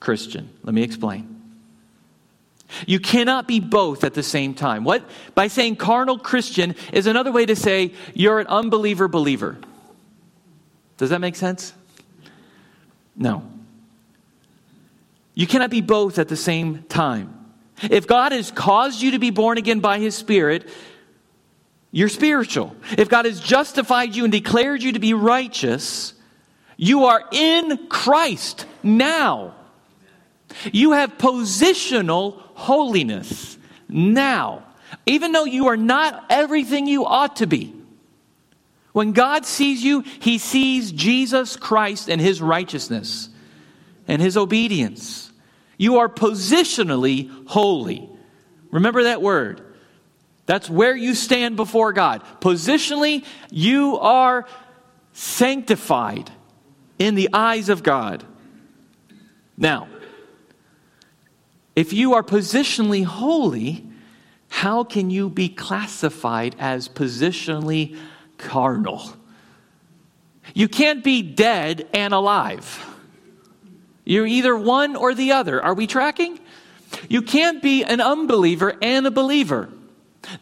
Christian. 0.00 0.48
Let 0.62 0.74
me 0.74 0.82
explain. 0.82 1.30
You 2.86 2.98
cannot 2.98 3.46
be 3.46 3.60
both 3.60 4.04
at 4.04 4.14
the 4.14 4.22
same 4.22 4.54
time. 4.54 4.84
What 4.84 5.08
by 5.34 5.48
saying 5.48 5.76
carnal 5.76 6.18
Christian 6.18 6.74
is 6.92 7.06
another 7.06 7.30
way 7.30 7.46
to 7.46 7.54
say 7.54 7.92
you're 8.14 8.40
an 8.40 8.46
unbeliever 8.46 9.06
believer. 9.06 9.58
Does 10.96 11.10
that 11.10 11.20
make 11.20 11.36
sense? 11.36 11.74
No. 13.14 13.44
You 15.34 15.46
cannot 15.46 15.70
be 15.70 15.82
both 15.82 16.18
at 16.18 16.28
the 16.28 16.36
same 16.36 16.84
time. 16.84 17.32
If 17.82 18.06
God 18.06 18.32
has 18.32 18.50
caused 18.50 19.02
you 19.02 19.10
to 19.12 19.18
be 19.18 19.30
born 19.30 19.58
again 19.58 19.80
by 19.80 19.98
His 19.98 20.14
Spirit, 20.14 20.68
you're 21.90 22.08
spiritual. 22.08 22.74
If 22.96 23.08
God 23.08 23.24
has 23.24 23.40
justified 23.40 24.16
you 24.16 24.24
and 24.24 24.32
declared 24.32 24.82
you 24.82 24.92
to 24.92 24.98
be 24.98 25.12
righteous, 25.12 26.13
you 26.76 27.04
are 27.06 27.22
in 27.30 27.88
Christ 27.88 28.66
now. 28.82 29.54
You 30.72 30.92
have 30.92 31.18
positional 31.18 32.40
holiness 32.54 33.58
now. 33.88 34.64
Even 35.06 35.32
though 35.32 35.44
you 35.44 35.68
are 35.68 35.76
not 35.76 36.26
everything 36.30 36.86
you 36.86 37.04
ought 37.04 37.36
to 37.36 37.46
be. 37.46 37.74
When 38.92 39.12
God 39.12 39.44
sees 39.44 39.82
you, 39.82 40.02
he 40.20 40.38
sees 40.38 40.92
Jesus 40.92 41.56
Christ 41.56 42.08
and 42.08 42.20
his 42.20 42.40
righteousness 42.40 43.28
and 44.06 44.22
his 44.22 44.36
obedience. 44.36 45.32
You 45.76 45.98
are 45.98 46.08
positionally 46.08 47.48
holy. 47.48 48.08
Remember 48.70 49.04
that 49.04 49.20
word. 49.20 49.60
That's 50.46 50.70
where 50.70 50.94
you 50.94 51.14
stand 51.14 51.56
before 51.56 51.92
God. 51.92 52.22
Positionally, 52.40 53.24
you 53.50 53.98
are 53.98 54.46
sanctified 55.12 56.30
in 56.98 57.14
the 57.14 57.28
eyes 57.32 57.68
of 57.68 57.82
God. 57.82 58.24
Now, 59.56 59.88
if 61.76 61.92
you 61.92 62.14
are 62.14 62.22
positionally 62.22 63.04
holy, 63.04 63.84
how 64.48 64.84
can 64.84 65.10
you 65.10 65.28
be 65.28 65.48
classified 65.48 66.54
as 66.58 66.88
positionally 66.88 67.96
carnal. 68.38 69.02
You 70.54 70.68
can't 70.68 71.02
be 71.02 71.22
dead 71.22 71.88
and 71.92 72.12
alive. 72.12 72.84
You're 74.04 74.26
either 74.26 74.56
one 74.56 74.96
or 74.96 75.14
the 75.14 75.32
other. 75.32 75.62
Are 75.62 75.74
we 75.74 75.86
tracking? 75.86 76.38
You 77.08 77.22
can't 77.22 77.62
be 77.62 77.82
an 77.84 78.00
unbeliever 78.00 78.76
and 78.82 79.06
a 79.06 79.10
believer. 79.10 79.70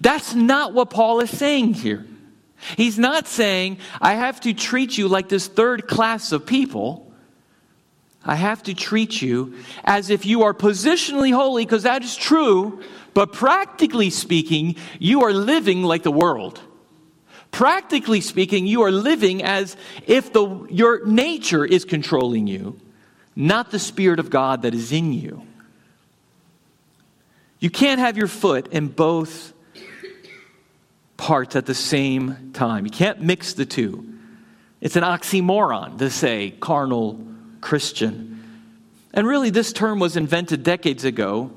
That's 0.00 0.34
not 0.34 0.74
what 0.74 0.90
Paul 0.90 1.20
is 1.20 1.30
saying 1.30 1.74
here. 1.74 2.04
He's 2.76 2.98
not 2.98 3.26
saying, 3.26 3.78
I 4.00 4.14
have 4.14 4.40
to 4.42 4.52
treat 4.54 4.96
you 4.96 5.08
like 5.08 5.28
this 5.28 5.48
third 5.48 5.88
class 5.88 6.32
of 6.32 6.46
people. 6.46 7.12
I 8.24 8.36
have 8.36 8.62
to 8.64 8.74
treat 8.74 9.20
you 9.20 9.54
as 9.84 10.10
if 10.10 10.24
you 10.24 10.44
are 10.44 10.54
positionally 10.54 11.32
holy, 11.32 11.64
because 11.64 11.82
that 11.82 12.04
is 12.04 12.16
true, 12.16 12.82
but 13.14 13.32
practically 13.32 14.10
speaking, 14.10 14.76
you 14.98 15.22
are 15.22 15.32
living 15.32 15.82
like 15.82 16.04
the 16.04 16.12
world. 16.12 16.60
Practically 17.50 18.20
speaking, 18.20 18.66
you 18.66 18.82
are 18.82 18.92
living 18.92 19.42
as 19.42 19.76
if 20.06 20.32
the, 20.32 20.66
your 20.70 21.04
nature 21.04 21.64
is 21.64 21.84
controlling 21.84 22.46
you, 22.46 22.80
not 23.34 23.70
the 23.70 23.78
Spirit 23.78 24.20
of 24.20 24.30
God 24.30 24.62
that 24.62 24.72
is 24.72 24.92
in 24.92 25.12
you. 25.12 25.42
You 27.58 27.70
can't 27.70 28.00
have 28.00 28.16
your 28.16 28.28
foot 28.28 28.68
in 28.72 28.88
both 28.88 29.52
parts 31.22 31.54
at 31.54 31.66
the 31.66 31.74
same 31.74 32.50
time. 32.52 32.84
You 32.84 32.90
can't 32.90 33.20
mix 33.20 33.54
the 33.54 33.64
two. 33.64 34.18
It's 34.80 34.96
an 34.96 35.04
oxymoron 35.04 35.98
to 35.98 36.10
say 36.10 36.50
carnal 36.50 37.24
Christian. 37.60 38.42
And 39.14 39.24
really, 39.24 39.50
this 39.50 39.72
term 39.72 40.00
was 40.00 40.16
invented 40.16 40.64
decades 40.64 41.04
ago 41.04 41.52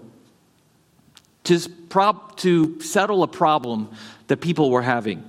to, 1.45 1.59
to 2.35 2.79
settle 2.79 3.23
a 3.23 3.27
problem 3.27 3.89
that 4.27 4.37
people 4.37 4.69
were 4.69 4.83
having. 4.83 5.23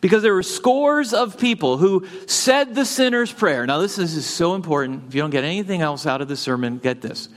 Because 0.00 0.22
there 0.22 0.34
were 0.34 0.44
scores 0.44 1.12
of 1.12 1.36
people 1.36 1.78
who 1.78 2.06
said 2.28 2.76
the 2.76 2.84
sinner's 2.84 3.32
prayer. 3.32 3.66
Now, 3.66 3.78
this 3.78 3.98
is 3.98 4.24
so 4.24 4.54
important. 4.54 5.08
If 5.08 5.16
you 5.16 5.20
don't 5.20 5.30
get 5.30 5.42
anything 5.42 5.80
else 5.80 6.06
out 6.06 6.20
of 6.20 6.28
the 6.28 6.36
sermon, 6.36 6.78
get 6.78 7.00
this. 7.00 7.28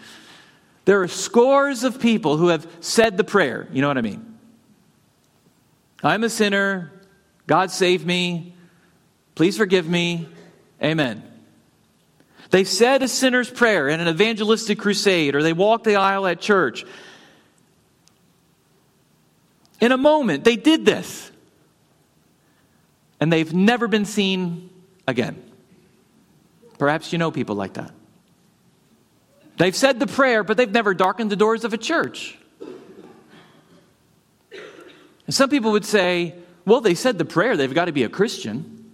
There 0.85 1.01
are 1.01 1.07
scores 1.07 1.83
of 1.83 1.99
people 1.99 2.37
who 2.37 2.49
have 2.49 2.67
said 2.79 3.17
the 3.17 3.23
prayer. 3.23 3.67
You 3.71 3.81
know 3.81 3.87
what 3.87 3.97
I 3.97 4.01
mean? 4.01 4.34
I'm 6.05 6.23
a 6.23 6.29
sinner. 6.29 6.91
God 7.47 7.71
save 7.71 8.05
me. 8.05 8.55
Please 9.33 9.57
forgive 9.57 9.89
me. 9.89 10.29
Amen. 10.81 11.23
They 12.51 12.63
said 12.63 13.01
a 13.01 13.07
sinner's 13.07 13.49
prayer 13.49 13.89
in 13.89 13.99
an 13.99 14.07
evangelistic 14.07 14.77
crusade, 14.77 15.35
or 15.35 15.41
they 15.41 15.51
walked 15.51 15.83
the 15.83 15.95
aisle 15.95 16.27
at 16.27 16.39
church. 16.39 16.85
In 19.81 19.91
a 19.91 19.97
moment, 19.97 20.43
they 20.43 20.55
did 20.55 20.85
this. 20.85 21.31
And 23.19 23.33
they've 23.33 23.51
never 23.51 23.87
been 23.87 24.05
seen 24.05 24.69
again. 25.07 25.41
Perhaps 26.77 27.13
you 27.13 27.17
know 27.17 27.31
people 27.31 27.55
like 27.55 27.73
that. 27.73 27.91
They've 29.57 29.75
said 29.75 29.99
the 29.99 30.07
prayer, 30.07 30.43
but 30.43 30.55
they've 30.55 30.71
never 30.71 30.93
darkened 30.93 31.31
the 31.31 31.35
doors 31.35 31.63
of 31.63 31.73
a 31.73 31.77
church. 31.77 32.37
And 35.25 35.33
some 35.33 35.49
people 35.49 35.71
would 35.71 35.85
say, 35.85 36.35
well, 36.65 36.81
they 36.81 36.95
said 36.95 37.17
the 37.17 37.25
prayer, 37.25 37.57
they've 37.57 37.73
got 37.73 37.85
to 37.85 37.91
be 37.91 38.03
a 38.03 38.09
Christian. 38.09 38.93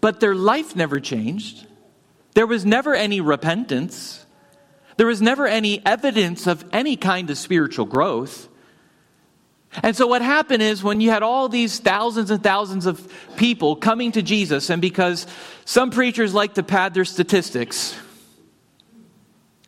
But 0.00 0.20
their 0.20 0.34
life 0.34 0.76
never 0.76 1.00
changed. 1.00 1.66
There 2.34 2.46
was 2.46 2.64
never 2.64 2.94
any 2.94 3.20
repentance. 3.20 4.24
There 4.96 5.06
was 5.06 5.22
never 5.22 5.46
any 5.46 5.84
evidence 5.84 6.46
of 6.46 6.64
any 6.72 6.96
kind 6.96 7.30
of 7.30 7.38
spiritual 7.38 7.86
growth. 7.86 8.48
And 9.82 9.96
so, 9.96 10.06
what 10.06 10.22
happened 10.22 10.62
is 10.62 10.82
when 10.82 11.00
you 11.00 11.10
had 11.10 11.22
all 11.22 11.48
these 11.48 11.78
thousands 11.80 12.30
and 12.30 12.42
thousands 12.42 12.86
of 12.86 13.12
people 13.36 13.76
coming 13.76 14.12
to 14.12 14.22
Jesus, 14.22 14.70
and 14.70 14.80
because 14.80 15.26
some 15.64 15.90
preachers 15.90 16.32
like 16.32 16.54
to 16.54 16.62
pad 16.62 16.94
their 16.94 17.04
statistics 17.04 17.98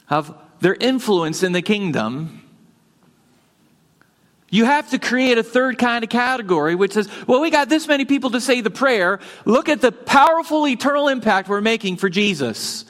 of 0.08 0.34
their 0.60 0.74
influence 0.74 1.42
in 1.42 1.52
the 1.52 1.62
kingdom, 1.62 2.37
you 4.50 4.64
have 4.64 4.90
to 4.90 4.98
create 4.98 5.36
a 5.36 5.42
third 5.42 5.78
kind 5.78 6.04
of 6.04 6.10
category, 6.10 6.74
which 6.74 6.92
says, 6.92 7.08
well, 7.26 7.40
we 7.40 7.50
got 7.50 7.68
this 7.68 7.86
many 7.86 8.04
people 8.04 8.30
to 8.30 8.40
say 8.40 8.60
the 8.60 8.70
prayer. 8.70 9.20
Look 9.44 9.68
at 9.68 9.80
the 9.80 9.92
powerful 9.92 10.66
eternal 10.66 11.08
impact 11.08 11.48
we're 11.48 11.60
making 11.60 11.96
for 11.96 12.08
Jesus. 12.08 12.86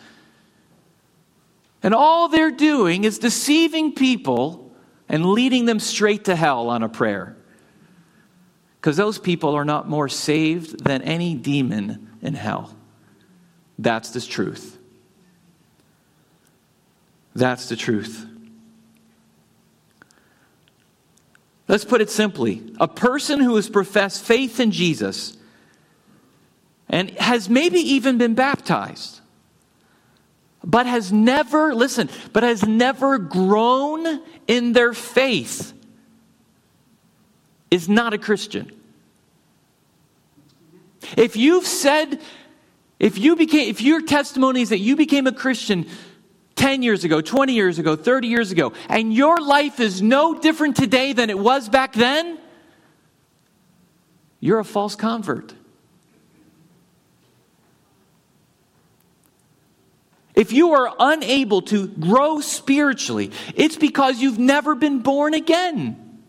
And 1.82 1.94
all 1.94 2.28
they're 2.28 2.52
doing 2.52 3.04
is 3.04 3.18
deceiving 3.18 3.94
people 3.94 4.72
and 5.08 5.26
leading 5.26 5.64
them 5.64 5.80
straight 5.80 6.24
to 6.24 6.36
hell 6.36 6.68
on 6.68 6.82
a 6.82 6.88
prayer. 6.88 7.36
Because 8.80 8.96
those 8.96 9.18
people 9.18 9.54
are 9.54 9.64
not 9.64 9.88
more 9.88 10.08
saved 10.08 10.84
than 10.84 11.02
any 11.02 11.34
demon 11.34 12.10
in 12.22 12.34
hell. 12.34 12.76
That's 13.78 14.10
the 14.10 14.20
truth. 14.20 14.78
That's 17.34 17.68
the 17.68 17.76
truth. 17.76 18.26
Let's 21.68 21.84
put 21.84 22.00
it 22.00 22.10
simply 22.10 22.62
a 22.80 22.88
person 22.88 23.40
who 23.40 23.54
has 23.56 23.68
professed 23.68 24.24
faith 24.24 24.58
in 24.58 24.70
Jesus 24.70 25.36
and 26.88 27.10
has 27.18 27.50
maybe 27.50 27.78
even 27.78 28.16
been 28.16 28.34
baptized, 28.34 29.20
but 30.64 30.86
has 30.86 31.12
never, 31.12 31.74
listen, 31.74 32.08
but 32.32 32.42
has 32.42 32.64
never 32.66 33.18
grown 33.18 34.22
in 34.46 34.72
their 34.72 34.94
faith 34.94 35.74
is 37.70 37.86
not 37.86 38.14
a 38.14 38.18
Christian. 38.18 38.72
If 41.16 41.36
you've 41.36 41.66
said, 41.66 42.20
if 42.98 43.18
you 43.18 43.36
became, 43.36 43.68
if 43.68 43.82
your 43.82 44.00
testimony 44.00 44.62
is 44.62 44.70
that 44.70 44.78
you 44.78 44.96
became 44.96 45.26
a 45.26 45.32
Christian 45.32 45.86
10 46.58 46.82
years 46.82 47.04
ago, 47.04 47.20
20 47.20 47.52
years 47.54 47.78
ago, 47.78 47.94
30 47.94 48.28
years 48.28 48.50
ago, 48.50 48.72
and 48.88 49.14
your 49.14 49.38
life 49.38 49.78
is 49.78 50.02
no 50.02 50.38
different 50.38 50.76
today 50.76 51.12
than 51.12 51.30
it 51.30 51.38
was 51.38 51.68
back 51.68 51.92
then, 51.92 52.38
you're 54.40 54.58
a 54.58 54.64
false 54.64 54.96
convert. 54.96 55.54
If 60.34 60.52
you 60.52 60.72
are 60.72 60.92
unable 60.98 61.62
to 61.62 61.86
grow 61.86 62.40
spiritually, 62.40 63.30
it's 63.54 63.76
because 63.76 64.20
you've 64.20 64.38
never 64.38 64.74
been 64.74 65.00
born 65.00 65.34
again. 65.34 66.22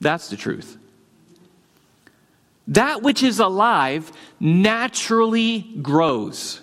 That's 0.00 0.28
the 0.28 0.36
truth. 0.36 0.76
That 2.68 3.02
which 3.02 3.22
is 3.22 3.38
alive 3.38 4.10
naturally 4.38 5.60
grows. 5.82 6.62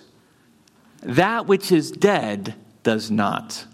That 1.02 1.46
which 1.46 1.70
is 1.72 1.90
dead 1.90 2.54
does 2.82 3.10
not. 3.10 3.66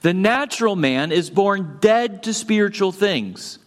The 0.00 0.14
natural 0.14 0.76
man 0.76 1.12
is 1.12 1.30
born 1.30 1.78
dead 1.80 2.24
to 2.24 2.34
spiritual 2.34 2.92
things. 2.92 3.58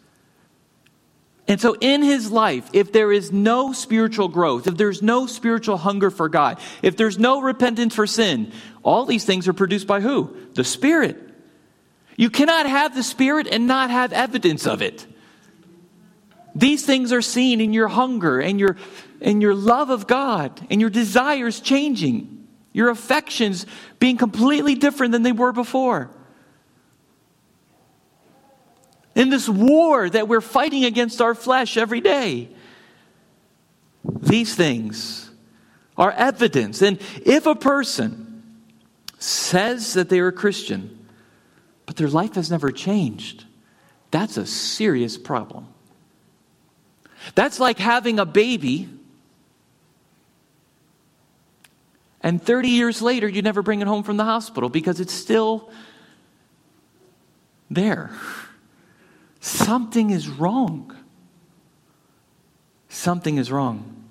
And 1.47 1.59
so, 1.59 1.75
in 1.81 2.03
his 2.03 2.29
life, 2.29 2.69
if 2.73 2.91
there 2.91 3.11
is 3.11 3.31
no 3.31 3.73
spiritual 3.73 4.27
growth, 4.27 4.67
if 4.67 4.77
there's 4.77 5.01
no 5.01 5.25
spiritual 5.25 5.77
hunger 5.77 6.11
for 6.11 6.29
God, 6.29 6.59
if 6.83 6.95
there's 6.95 7.17
no 7.17 7.41
repentance 7.41 7.95
for 7.95 8.05
sin, 8.05 8.51
all 8.83 9.05
these 9.05 9.25
things 9.25 9.47
are 9.47 9.53
produced 9.53 9.87
by 9.87 9.99
who? 9.99 10.35
The 10.53 10.63
Spirit. 10.63 11.17
You 12.17 12.29
cannot 12.29 12.67
have 12.67 12.93
the 12.93 13.01
Spirit 13.01 13.47
and 13.47 13.65
not 13.65 13.89
have 13.89 14.13
evidence 14.13 14.67
of 14.67 14.83
it. 14.83 15.07
These 16.53 16.85
things 16.85 17.11
are 17.11 17.21
seen 17.21 17.61
in 17.61 17.73
your 17.73 17.87
hunger 17.87 18.39
and 18.39 18.59
your 18.59 18.77
and 19.21 19.41
your 19.41 19.55
love 19.55 19.89
of 19.89 20.07
God 20.07 20.65
and 20.69 20.79
your 20.79 20.89
desires 20.89 21.59
changing, 21.59 22.47
your 22.73 22.89
affections 22.89 23.65
being 23.99 24.17
completely 24.17 24.75
different 24.75 25.11
than 25.11 25.23
they 25.23 25.31
were 25.31 25.51
before. 25.51 26.09
In 29.15 29.29
this 29.29 29.49
war 29.49 30.09
that 30.09 30.27
we're 30.27 30.41
fighting 30.41 30.85
against 30.85 31.21
our 31.21 31.35
flesh 31.35 31.75
every 31.77 31.99
day, 31.99 32.49
these 34.03 34.55
things 34.55 35.29
are 35.97 36.11
evidence. 36.11 36.81
And 36.81 36.99
if 37.25 37.45
a 37.45 37.55
person 37.55 38.43
says 39.17 39.93
that 39.93 40.09
they 40.09 40.19
are 40.19 40.27
a 40.27 40.31
Christian, 40.33 41.07
but 41.85 41.97
their 41.97 42.07
life 42.07 42.35
has 42.35 42.49
never 42.49 42.71
changed, 42.71 43.43
that's 44.11 44.37
a 44.37 44.45
serious 44.45 45.17
problem. 45.17 45.67
That's 47.35 47.59
like 47.59 47.77
having 47.77 48.19
a 48.19 48.25
baby 48.25 48.87
And 52.29 52.39
30 52.39 52.69
years 52.69 53.01
later, 53.01 53.27
you 53.27 53.41
never 53.41 53.63
bring 53.63 53.81
it 53.81 53.87
home 53.87 54.03
from 54.03 54.17
the 54.17 54.23
hospital 54.23 54.69
because 54.69 54.99
it's 54.99 55.11
still 55.11 55.71
there. 57.71 58.11
Something 59.39 60.11
is 60.11 60.29
wrong. 60.29 60.95
Something 62.87 63.39
is 63.39 63.51
wrong. 63.51 64.05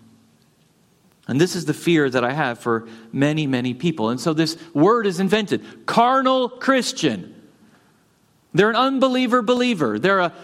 And 1.29 1.41
this 1.41 1.55
is 1.55 1.67
the 1.67 1.73
fear 1.73 2.11
that 2.11 2.25
I 2.25 2.33
have 2.33 2.59
for 2.59 2.89
many, 3.13 3.47
many 3.47 3.73
people. 3.73 4.11
And 4.11 4.21
so 4.21 4.35
this 4.35 4.59
word 4.75 5.07
is 5.07 5.21
invented 5.21 5.87
carnal 5.87 6.49
Christian. 6.49 7.41
They're 8.53 8.71
an 8.71 8.75
unbeliever 8.75 9.43
believer. 9.43 9.97
They're 9.97 10.19
a, 10.19 10.35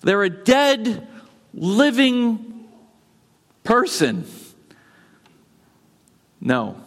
they're 0.00 0.22
a 0.22 0.30
dead, 0.30 1.06
living 1.52 2.70
person. 3.64 4.24
No. 6.40 6.81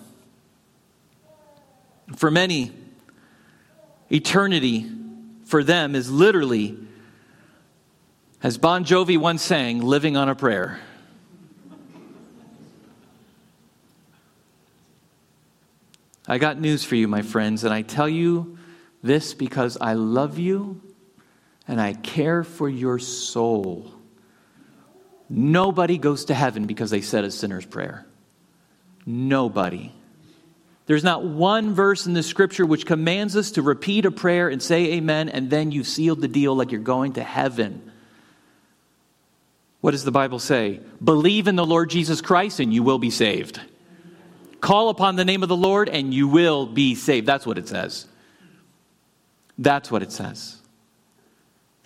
For 2.13 2.29
many, 2.29 2.71
eternity 4.11 4.89
for 5.45 5.63
them 5.63 5.95
is 5.95 6.11
literally, 6.11 6.77
as 8.43 8.57
Bon 8.57 8.85
Jovi 8.85 9.17
once 9.17 9.41
sang, 9.41 9.81
living 9.81 10.15
on 10.15 10.29
a 10.29 10.35
prayer. 10.35 10.79
I 16.27 16.37
got 16.37 16.59
news 16.59 16.83
for 16.83 16.95
you, 16.95 17.07
my 17.07 17.21
friends, 17.21 17.63
and 17.63 17.73
I 17.73 17.83
tell 17.83 18.09
you 18.09 18.57
this 19.03 19.33
because 19.33 19.77
I 19.79 19.93
love 19.93 20.39
you 20.39 20.81
and 21.67 21.79
I 21.79 21.93
care 21.93 22.43
for 22.43 22.67
your 22.67 22.97
soul. 22.97 23.91
Nobody 25.29 25.97
goes 25.97 26.25
to 26.25 26.33
heaven 26.33 26.65
because 26.65 26.89
they 26.89 27.01
said 27.01 27.23
a 27.23 27.31
sinner's 27.31 27.65
prayer. 27.65 28.05
Nobody. 29.05 29.91
There's 30.87 31.03
not 31.03 31.23
one 31.23 31.73
verse 31.73 32.05
in 32.05 32.13
the 32.13 32.21
scripture 32.21 32.65
which 32.65 32.85
commands 32.85 33.35
us 33.35 33.51
to 33.51 33.61
repeat 33.61 34.05
a 34.05 34.11
prayer 34.11 34.49
and 34.49 34.61
say 34.61 34.93
amen, 34.93 35.29
and 35.29 35.49
then 35.49 35.71
you've 35.71 35.87
sealed 35.87 36.21
the 36.21 36.27
deal 36.27 36.55
like 36.55 36.71
you're 36.71 36.81
going 36.81 37.13
to 37.13 37.23
heaven. 37.23 37.91
What 39.81 39.91
does 39.91 40.03
the 40.03 40.11
Bible 40.11 40.39
say? 40.39 40.79
Believe 41.03 41.47
in 41.47 41.55
the 41.55 41.65
Lord 41.65 41.89
Jesus 41.89 42.21
Christ 42.21 42.59
and 42.59 42.73
you 42.73 42.83
will 42.83 42.99
be 42.99 43.11
saved. 43.11 43.59
Call 44.61 44.89
upon 44.89 45.15
the 45.15 45.25
name 45.25 45.43
of 45.43 45.49
the 45.49 45.55
Lord 45.55 45.89
and 45.89 46.13
you 46.13 46.27
will 46.27 46.65
be 46.65 46.95
saved. 46.95 47.27
That's 47.27 47.45
what 47.45 47.57
it 47.57 47.67
says. 47.67 48.07
That's 49.59 49.91
what 49.91 50.01
it 50.01 50.11
says. 50.11 50.59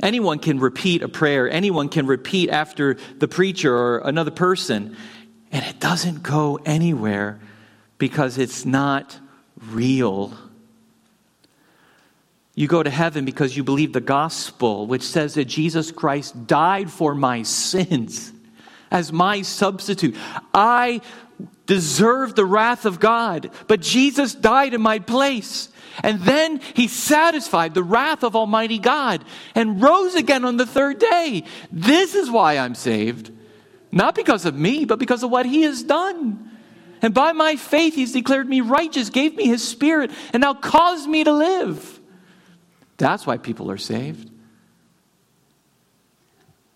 Anyone 0.02 0.40
can 0.40 0.60
repeat 0.60 1.02
a 1.02 1.10
prayer, 1.10 1.50
anyone 1.50 1.90
can 1.90 2.08
repeat 2.08 2.50
after 2.50 2.96
the 3.18 3.28
preacher 3.28 3.76
or 3.76 3.98
another 4.00 4.32
person, 4.32 4.96
and 5.52 5.66
it 5.66 5.82
doesn't 5.82 6.24
go 6.24 6.58
anywhere 6.66 7.42
because 8.00 8.40
it's 8.40 8.66
not 8.66 9.20
real. 9.68 10.34
you 12.56 12.68
go 12.68 12.82
to 12.82 12.90
heaven 12.90 13.24
because 13.24 13.56
you 13.56 13.64
believe 13.64 13.94
the 13.94 14.02
gospel, 14.02 14.88
which 14.88 15.04
says 15.04 15.36
that 15.36 15.46
Jesus 15.46 15.92
Christ 15.92 16.48
died 16.48 16.90
for 16.90 17.14
my 17.14 17.44
sins 17.44 18.34
as 18.92 19.14
my 19.14 19.44
substitute. 19.44 20.16
I 20.54 21.02
deserve 21.68 22.36
the 22.36 22.46
wrath 22.46 22.86
of 22.86 23.00
God, 23.00 23.52
but 23.68 23.80
Jesus 23.80 24.34
died 24.34 24.74
in 24.74 24.82
my 24.82 25.00
place. 25.00 25.70
And 26.04 26.22
then 26.22 26.62
he 26.74 26.88
satisfied 26.88 27.74
the 27.74 27.84
wrath 27.84 28.24
of 28.24 28.36
Almighty 28.36 28.80
God 28.80 29.24
and 29.54 29.82
rose 29.82 30.16
again 30.16 30.46
on 30.46 30.58
the 30.58 30.66
third 30.66 31.00
day. 31.00 31.44
This 31.72 32.16
is 32.16 32.32
why 32.32 32.58
I'm 32.58 32.76
saved. 32.76 33.32
Not 33.92 34.16
because 34.16 34.46
of 34.46 34.56
me, 34.56 34.86
but 34.86 35.00
because 35.00 35.24
of 35.24 35.32
what 35.32 35.46
he 35.46 35.64
has 35.64 35.84
done. 35.84 36.50
And 37.02 37.14
by 37.14 37.32
my 37.32 37.56
faith, 37.56 37.96
he's 37.96 38.12
declared 38.12 38.48
me 38.48 38.62
righteous, 38.62 39.10
gave 39.10 39.36
me 39.36 39.46
his 39.46 39.66
spirit, 39.66 40.12
and 40.34 40.42
now 40.42 40.54
caused 40.54 41.08
me 41.08 41.24
to 41.24 41.32
live. 41.32 42.00
That's 42.98 43.26
why 43.26 43.38
people 43.38 43.72
are 43.72 43.78
saved. 43.78 44.30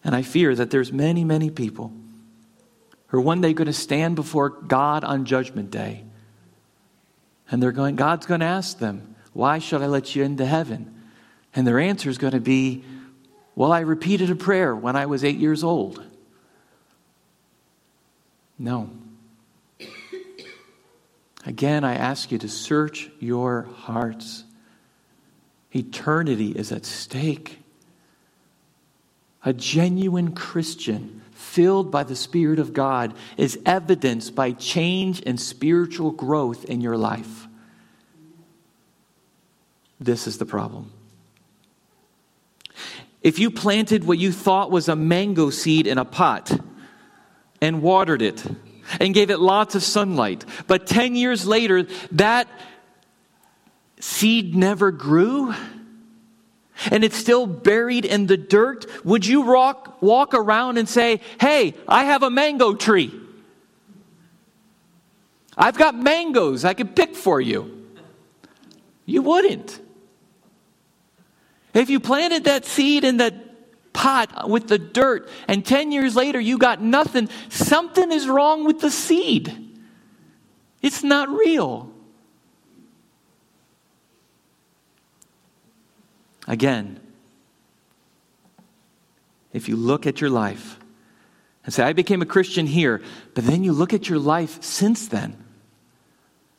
And 0.03 0.15
I 0.15 0.21
fear 0.21 0.53
that 0.55 0.71
there's 0.71 0.91
many, 0.91 1.23
many 1.23 1.49
people 1.49 1.93
who 3.07 3.17
are 3.17 3.21
one 3.21 3.41
day 3.41 3.53
going 3.53 3.67
to 3.67 3.73
stand 3.73 4.15
before 4.15 4.49
God 4.49 5.03
on 5.03 5.25
Judgment 5.25 5.71
Day. 5.71 6.03
And 7.49 7.61
they're 7.61 7.71
going, 7.71 7.95
God's 7.95 8.25
going 8.25 8.39
to 8.39 8.45
ask 8.45 8.79
them, 8.79 9.15
Why 9.33 9.59
should 9.59 9.81
I 9.81 9.87
let 9.87 10.15
you 10.15 10.23
into 10.23 10.45
heaven? 10.45 11.01
And 11.55 11.67
their 11.67 11.79
answer 11.79 12.09
is 12.09 12.17
going 12.17 12.33
to 12.33 12.39
be, 12.39 12.83
Well, 13.55 13.71
I 13.71 13.81
repeated 13.81 14.29
a 14.29 14.35
prayer 14.35 14.75
when 14.75 14.95
I 14.95 15.05
was 15.05 15.23
eight 15.23 15.37
years 15.37 15.63
old. 15.63 16.03
No. 18.57 18.89
Again, 21.45 21.83
I 21.83 21.95
ask 21.95 22.31
you 22.31 22.37
to 22.39 22.47
search 22.47 23.09
your 23.19 23.63
hearts. 23.63 24.43
Eternity 25.75 26.51
is 26.51 26.71
at 26.71 26.85
stake. 26.85 27.59
A 29.43 29.51
genuine 29.51 30.33
Christian 30.33 31.21
filled 31.31 31.91
by 31.91 32.03
the 32.03 32.15
Spirit 32.15 32.59
of 32.59 32.73
God 32.73 33.13
is 33.35 33.59
evidenced 33.65 34.35
by 34.35 34.53
change 34.53 35.21
and 35.25 35.39
spiritual 35.39 36.11
growth 36.11 36.63
in 36.65 36.79
your 36.79 36.95
life. 36.95 37.47
This 39.99 40.27
is 40.27 40.37
the 40.37 40.45
problem. 40.45 40.91
If 43.21 43.39
you 43.39 43.51
planted 43.51 44.05
what 44.05 44.17
you 44.17 44.31
thought 44.31 44.71
was 44.71 44.89
a 44.89 44.95
mango 44.95 45.49
seed 45.49 45.87
in 45.87 45.97
a 45.97 46.05
pot 46.05 46.57
and 47.61 47.81
watered 47.81 48.21
it 48.21 48.45
and 48.99 49.13
gave 49.13 49.29
it 49.29 49.39
lots 49.39 49.75
of 49.75 49.83
sunlight, 49.83 50.45
but 50.67 50.87
10 50.87 51.15
years 51.15 51.45
later 51.45 51.87
that 52.11 52.47
seed 53.99 54.55
never 54.55 54.91
grew, 54.91 55.53
and 56.91 57.03
it's 57.03 57.15
still 57.15 57.47
buried 57.47 58.05
in 58.05 58.27
the 58.27 58.37
dirt, 58.37 58.85
would 59.05 59.25
you 59.25 59.41
walk, 59.41 60.01
walk 60.01 60.33
around 60.33 60.77
and 60.77 60.89
say, 60.89 61.21
Hey, 61.39 61.75
I 61.87 62.05
have 62.05 62.23
a 62.23 62.29
mango 62.29 62.73
tree? 62.73 63.19
I've 65.57 65.77
got 65.77 65.95
mangoes 65.95 66.65
I 66.65 66.73
can 66.73 66.87
pick 66.87 67.15
for 67.15 67.39
you. 67.39 67.87
You 69.05 69.21
wouldn't. 69.21 69.79
If 71.73 71.89
you 71.89 71.99
planted 71.99 72.45
that 72.45 72.65
seed 72.65 73.03
in 73.03 73.17
that 73.17 73.42
pot 73.93 74.49
with 74.49 74.67
the 74.67 74.77
dirt 74.77 75.29
and 75.47 75.65
10 75.65 75.91
years 75.91 76.15
later 76.15 76.39
you 76.39 76.57
got 76.57 76.81
nothing, 76.81 77.29
something 77.49 78.11
is 78.11 78.27
wrong 78.27 78.65
with 78.65 78.81
the 78.81 78.91
seed. 78.91 79.55
It's 80.81 81.03
not 81.03 81.29
real. 81.29 81.91
Again, 86.47 86.99
if 89.53 89.69
you 89.69 89.75
look 89.75 90.05
at 90.05 90.19
your 90.19 90.29
life 90.29 90.77
and 91.63 91.73
say, 91.73 91.83
I 91.83 91.93
became 91.93 92.21
a 92.21 92.25
Christian 92.25 92.67
here, 92.67 93.01
but 93.33 93.45
then 93.45 93.63
you 93.63 93.71
look 93.71 93.93
at 93.93 94.09
your 94.09 94.19
life 94.19 94.61
since 94.61 95.07
then, 95.07 95.41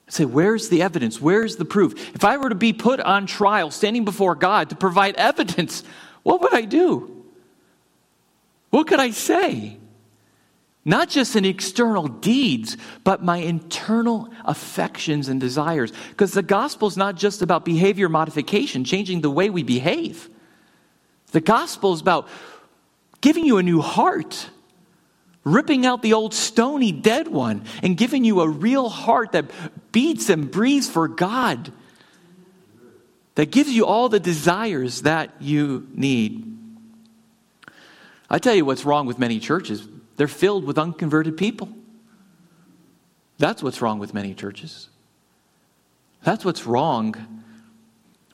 say, 0.08 0.24
where's 0.24 0.68
the 0.68 0.80
evidence? 0.80 1.20
Where's 1.20 1.56
the 1.56 1.64
proof? 1.64 2.14
If 2.14 2.24
I 2.24 2.36
were 2.38 2.48
to 2.48 2.54
be 2.54 2.72
put 2.72 3.00
on 3.00 3.26
trial, 3.26 3.70
standing 3.70 4.04
before 4.04 4.34
God 4.34 4.70
to 4.70 4.76
provide 4.76 5.16
evidence, 5.16 5.82
what 6.22 6.40
would 6.40 6.54
I 6.54 6.62
do? 6.62 7.13
What 8.74 8.88
could 8.88 8.98
I 8.98 9.10
say? 9.10 9.76
Not 10.84 11.08
just 11.08 11.36
in 11.36 11.44
external 11.44 12.08
deeds, 12.08 12.76
but 13.04 13.22
my 13.22 13.36
internal 13.36 14.30
affections 14.44 15.28
and 15.28 15.40
desires. 15.40 15.92
Because 16.10 16.32
the 16.32 16.42
gospel 16.42 16.88
is 16.88 16.96
not 16.96 17.14
just 17.14 17.40
about 17.40 17.64
behavior 17.64 18.08
modification, 18.08 18.82
changing 18.82 19.20
the 19.20 19.30
way 19.30 19.48
we 19.48 19.62
behave. 19.62 20.28
The 21.30 21.40
gospel 21.40 21.92
is 21.92 22.00
about 22.00 22.26
giving 23.20 23.44
you 23.44 23.58
a 23.58 23.62
new 23.62 23.80
heart, 23.80 24.50
ripping 25.44 25.86
out 25.86 26.02
the 26.02 26.14
old 26.14 26.34
stony 26.34 26.90
dead 26.90 27.28
one, 27.28 27.62
and 27.80 27.96
giving 27.96 28.24
you 28.24 28.40
a 28.40 28.48
real 28.48 28.88
heart 28.88 29.30
that 29.32 29.52
beats 29.92 30.28
and 30.28 30.50
breathes 30.50 30.88
for 30.88 31.06
God, 31.06 31.72
that 33.36 33.52
gives 33.52 33.70
you 33.70 33.86
all 33.86 34.08
the 34.08 34.18
desires 34.18 35.02
that 35.02 35.30
you 35.40 35.86
need. 35.94 36.53
I 38.34 38.38
tell 38.38 38.56
you 38.56 38.64
what's 38.64 38.84
wrong 38.84 39.06
with 39.06 39.16
many 39.16 39.38
churches 39.38 39.86
they're 40.16 40.26
filled 40.26 40.64
with 40.64 40.76
unconverted 40.76 41.36
people. 41.36 41.68
That's 43.38 43.62
what's 43.62 43.80
wrong 43.80 44.00
with 44.00 44.12
many 44.12 44.34
churches. 44.34 44.88
That's 46.24 46.44
what's 46.44 46.66
wrong 46.66 47.14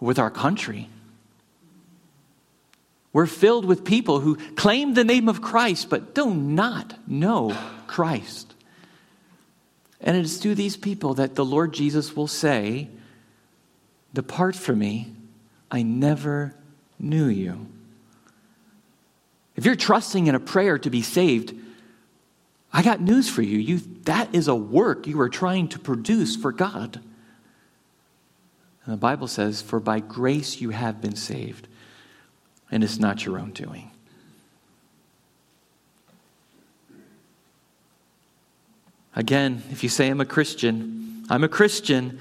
with 0.00 0.18
our 0.18 0.30
country. 0.30 0.88
We're 3.12 3.26
filled 3.26 3.66
with 3.66 3.84
people 3.84 4.20
who 4.20 4.36
claim 4.54 4.94
the 4.94 5.04
name 5.04 5.28
of 5.28 5.42
Christ 5.42 5.90
but 5.90 6.14
do 6.14 6.32
not 6.32 6.94
know 7.06 7.54
Christ. 7.86 8.54
And 10.00 10.16
it 10.16 10.24
is 10.24 10.40
to 10.40 10.54
these 10.54 10.78
people 10.78 11.12
that 11.14 11.34
the 11.34 11.44
Lord 11.44 11.74
Jesus 11.74 12.16
will 12.16 12.26
say, 12.26 12.88
Depart 14.14 14.56
from 14.56 14.78
me, 14.78 15.12
I 15.70 15.82
never 15.82 16.54
knew 16.98 17.26
you. 17.26 17.66
If 19.60 19.66
you're 19.66 19.76
trusting 19.76 20.26
in 20.26 20.34
a 20.34 20.40
prayer 20.40 20.78
to 20.78 20.88
be 20.88 21.02
saved, 21.02 21.54
I 22.72 22.82
got 22.82 23.02
news 23.02 23.28
for 23.28 23.42
you. 23.42 23.58
you. 23.58 23.82
That 24.04 24.34
is 24.34 24.48
a 24.48 24.54
work 24.54 25.06
you 25.06 25.20
are 25.20 25.28
trying 25.28 25.68
to 25.68 25.78
produce 25.78 26.34
for 26.34 26.50
God. 26.50 26.98
And 28.86 28.94
the 28.94 28.96
Bible 28.96 29.26
says, 29.26 29.60
For 29.60 29.78
by 29.78 30.00
grace 30.00 30.62
you 30.62 30.70
have 30.70 31.02
been 31.02 31.14
saved, 31.14 31.68
and 32.70 32.82
it's 32.82 32.98
not 32.98 33.26
your 33.26 33.38
own 33.38 33.50
doing. 33.50 33.90
Again, 39.14 39.62
if 39.70 39.82
you 39.82 39.90
say, 39.90 40.08
I'm 40.08 40.22
a 40.22 40.24
Christian, 40.24 41.26
I'm 41.28 41.44
a 41.44 41.48
Christian, 41.48 42.18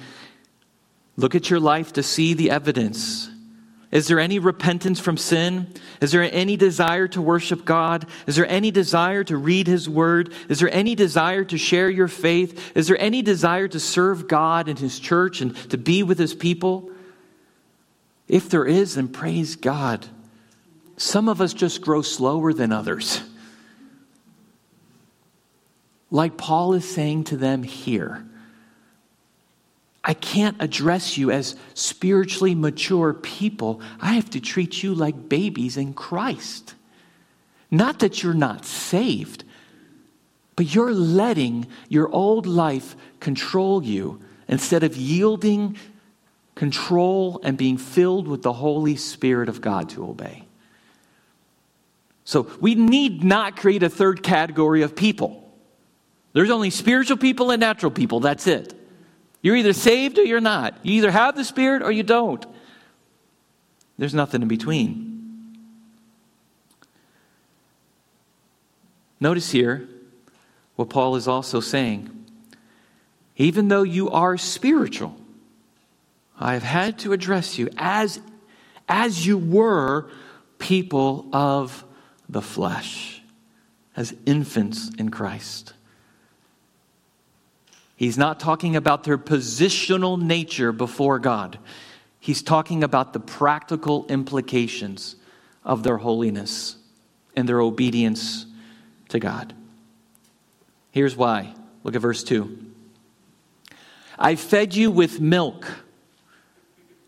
look 1.16 1.36
at 1.36 1.50
your 1.50 1.62
life 1.62 1.94
to 1.94 2.04
see 2.04 2.34
the 2.34 2.52
evidence. 2.52 3.29
Is 3.92 4.08
there 4.08 4.20
any 4.20 4.38
repentance 4.38 5.00
from 5.00 5.18
sin? 5.18 5.74
Is 6.00 6.12
there 6.12 6.22
any 6.22 6.56
desire 6.56 7.08
to 7.10 7.22
worship 7.22 7.66
God? 7.66 8.06
Is 8.28 8.36
there 8.36 8.48
any 8.48 8.70
desire 8.70 9.24
to 9.24 9.36
read 9.36 9.66
His 9.66 9.90
Word? 9.90 10.32
Is 10.48 10.60
there 10.60 10.72
any 10.72 10.94
desire 10.94 11.44
to 11.46 11.58
share 11.58 11.90
your 11.90 12.08
faith? 12.08 12.78
Is 12.78 12.88
there 12.88 13.02
any 13.02 13.24
desire 13.24 13.68
to 13.68 13.80
serve 13.80 14.28
God 14.28 14.68
and 14.68 14.78
His 14.78 15.00
church 15.00 15.42
and 15.42 15.56
to 15.72 15.78
be 15.78 16.04
with 16.04 16.20
His 16.20 16.36
people? 16.36 16.92
If 18.28 18.50
there 18.50 18.66
is, 18.66 18.94
then 18.94 19.08
praise 19.08 19.56
God. 19.56 20.06
Some 20.98 21.28
of 21.28 21.42
us 21.42 21.54
just 21.54 21.82
grow 21.82 22.04
slower 22.04 22.54
than 22.54 22.72
others. 22.72 23.24
Like 26.12 26.38
Paul 26.38 26.74
is 26.74 26.88
saying 26.88 27.26
to 27.26 27.38
them 27.38 27.64
here. 27.64 28.24
I 30.10 30.16
can't 30.16 30.58
address 30.60 31.20
you 31.20 31.30
as 31.30 31.56
spiritually 31.76 32.56
mature 32.56 33.14
people. 33.14 33.80
I 34.02 34.14
have 34.14 34.28
to 34.32 34.40
treat 34.40 34.82
you 34.82 34.96
like 34.96 35.30
babies 35.30 35.78
in 35.78 35.94
Christ. 35.94 36.74
Not 37.70 38.00
that 38.00 38.24
you're 38.24 38.34
not 38.34 38.66
saved, 38.66 39.44
but 40.56 40.74
you're 40.74 40.96
letting 40.96 41.68
your 41.90 42.10
old 42.12 42.48
life 42.48 42.96
control 43.20 43.84
you 43.84 44.20
instead 44.48 44.82
of 44.82 44.98
yielding 44.98 45.78
control 46.56 47.40
and 47.44 47.56
being 47.56 47.78
filled 47.78 48.28
with 48.28 48.42
the 48.42 48.54
Holy 48.54 48.96
Spirit 48.96 49.48
of 49.48 49.62
God 49.62 49.90
to 49.92 50.04
obey. 50.10 50.44
So 52.24 52.50
we 52.60 52.74
need 52.74 53.24
not 53.24 53.58
create 53.58 53.84
a 53.84 53.90
third 53.90 54.24
category 54.24 54.82
of 54.82 54.96
people. 54.96 55.48
There's 56.34 56.50
only 56.50 56.72
spiritual 56.72 57.18
people 57.18 57.52
and 57.52 57.60
natural 57.60 57.92
people. 57.92 58.22
That's 58.22 58.48
it. 58.48 58.74
You're 59.42 59.56
either 59.56 59.74
saved 59.74 60.18
or 60.18 60.24
you're 60.24 60.42
not. 60.42 60.78
You 60.84 60.94
either 60.96 61.12
have 61.12 61.36
the 61.36 61.44
Spirit 61.44 61.82
or 61.82 61.92
you 61.92 62.04
don't. 62.04 62.46
There's 63.98 64.14
nothing 64.14 64.42
in 64.42 64.48
between. 64.48 65.10
Notice 69.20 69.52
here 69.52 69.88
what 70.76 70.90
Paul 70.90 71.16
is 71.16 71.28
also 71.28 71.60
saying. 71.60 72.10
Even 73.36 73.68
though 73.68 73.84
you 73.84 74.10
are 74.10 74.38
spiritual, 74.38 75.16
I 76.40 76.54
have 76.54 76.64
had 76.64 77.00
to 77.00 77.14
address 77.14 77.58
you 77.58 77.70
as 77.78 78.20
as 78.88 79.26
you 79.26 79.38
were 79.38 80.10
people 80.58 81.28
of 81.32 81.86
the 82.28 82.42
flesh, 82.42 83.22
as 83.96 84.16
infants 84.26 84.90
in 84.98 85.10
Christ. 85.12 85.74
He's 88.00 88.18
not 88.18 88.40
talking 88.40 88.78
about 88.78 89.04
their 89.04 89.18
positional 89.18 90.18
nature 90.18 90.72
before 90.72 91.20
God. 91.20 91.60
He's 92.18 92.42
talking 92.42 92.82
about 92.82 93.12
the 93.12 93.20
practical 93.20 94.06
implications 94.08 95.18
of 95.66 95.84
their 95.84 95.98
holiness 95.98 96.78
and 97.36 97.48
their 97.48 97.60
obedience 97.60 98.46
to 99.10 99.20
God. 99.20 99.54
Here's 100.92 101.18
why. 101.18 101.54
Look 101.84 101.94
at 101.94 102.02
verse 102.02 102.24
2. 102.24 102.68
I 104.18 104.36
fed 104.36 104.76
you 104.76 104.92
with 104.92 105.20
milk, 105.20 105.70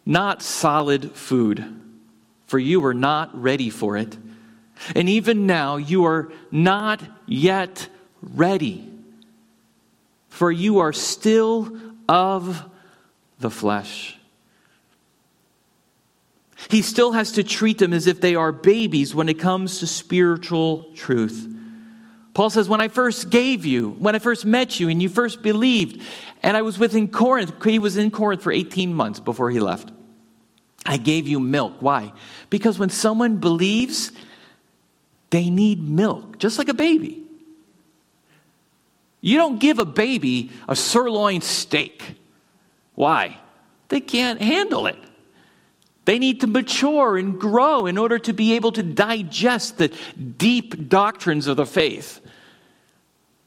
not 0.06 0.42
solid 0.42 1.14
food, 1.14 1.74
for 2.48 2.60
you 2.60 2.82
were 2.82 2.94
not 2.94 3.34
ready 3.42 3.70
for 3.70 3.96
it. 3.96 4.18
And 4.94 5.08
even 5.08 5.48
now 5.48 5.78
you 5.78 6.04
are 6.04 6.34
not 6.52 7.02
yet 7.28 7.88
ready, 8.22 8.91
for 10.32 10.52
you 10.52 10.80
are 10.80 10.94
still 10.94 11.78
of 12.10 12.66
the 13.40 13.52
flesh. 13.52 14.18
He 16.70 16.82
still 16.82 17.12
has 17.12 17.34
to 17.34 17.44
treat 17.44 17.78
them 17.78 17.94
as 17.94 18.08
if 18.08 18.22
they 18.22 18.36
are 18.36 18.52
babies 18.52 19.14
when 19.14 19.30
it 19.30 19.40
comes 19.40 19.80
to 19.80 19.88
spiritual 19.88 20.86
truth. 20.96 21.48
Paul 22.34 22.50
says, 22.50 22.70
When 22.70 22.80
I 22.80 22.88
first 22.88 23.30
gave 23.30 23.66
you, 23.66 23.90
when 23.92 24.16
I 24.16 24.20
first 24.20 24.46
met 24.46 24.80
you, 24.80 24.88
and 24.88 25.02
you 25.02 25.10
first 25.10 25.42
believed, 25.42 26.02
and 26.42 26.56
I 26.56 26.62
was 26.62 26.80
within 26.80 27.10
Corinth, 27.10 27.54
he 27.64 27.78
was 27.78 27.98
in 27.98 28.10
Corinth 28.10 28.42
for 28.42 28.54
18 28.54 28.94
months 28.94 29.20
before 29.20 29.52
he 29.52 29.60
left. 29.60 29.92
I 30.86 30.96
gave 30.96 31.28
you 31.28 31.42
milk. 31.42 31.74
Why? 31.82 32.14
Because 32.50 32.80
when 32.80 32.90
someone 32.90 33.38
believes, 33.38 34.12
they 35.30 35.50
need 35.50 35.84
milk, 35.84 36.40
just 36.40 36.58
like 36.58 36.70
a 36.70 36.74
baby. 36.74 37.21
You 39.22 39.38
don't 39.38 39.60
give 39.60 39.80
a 39.80 39.86
baby 39.86 40.52
a 40.68 40.76
sirloin 40.76 41.42
steak. 41.42 42.16
Why? 42.96 43.40
They 43.90 44.02
can't 44.02 44.42
handle 44.42 44.88
it. 44.88 44.98
They 46.06 46.18
need 46.18 46.42
to 46.42 46.48
mature 46.48 47.18
and 47.18 47.40
grow 47.40 47.86
in 47.86 47.98
order 47.98 48.18
to 48.20 48.34
be 48.34 48.54
able 48.54 48.72
to 48.74 48.84
digest 48.84 49.78
the 49.78 49.90
deep 50.38 50.90
doctrines 50.90 51.46
of 51.46 51.58
the 51.58 51.66
faith. 51.66 52.20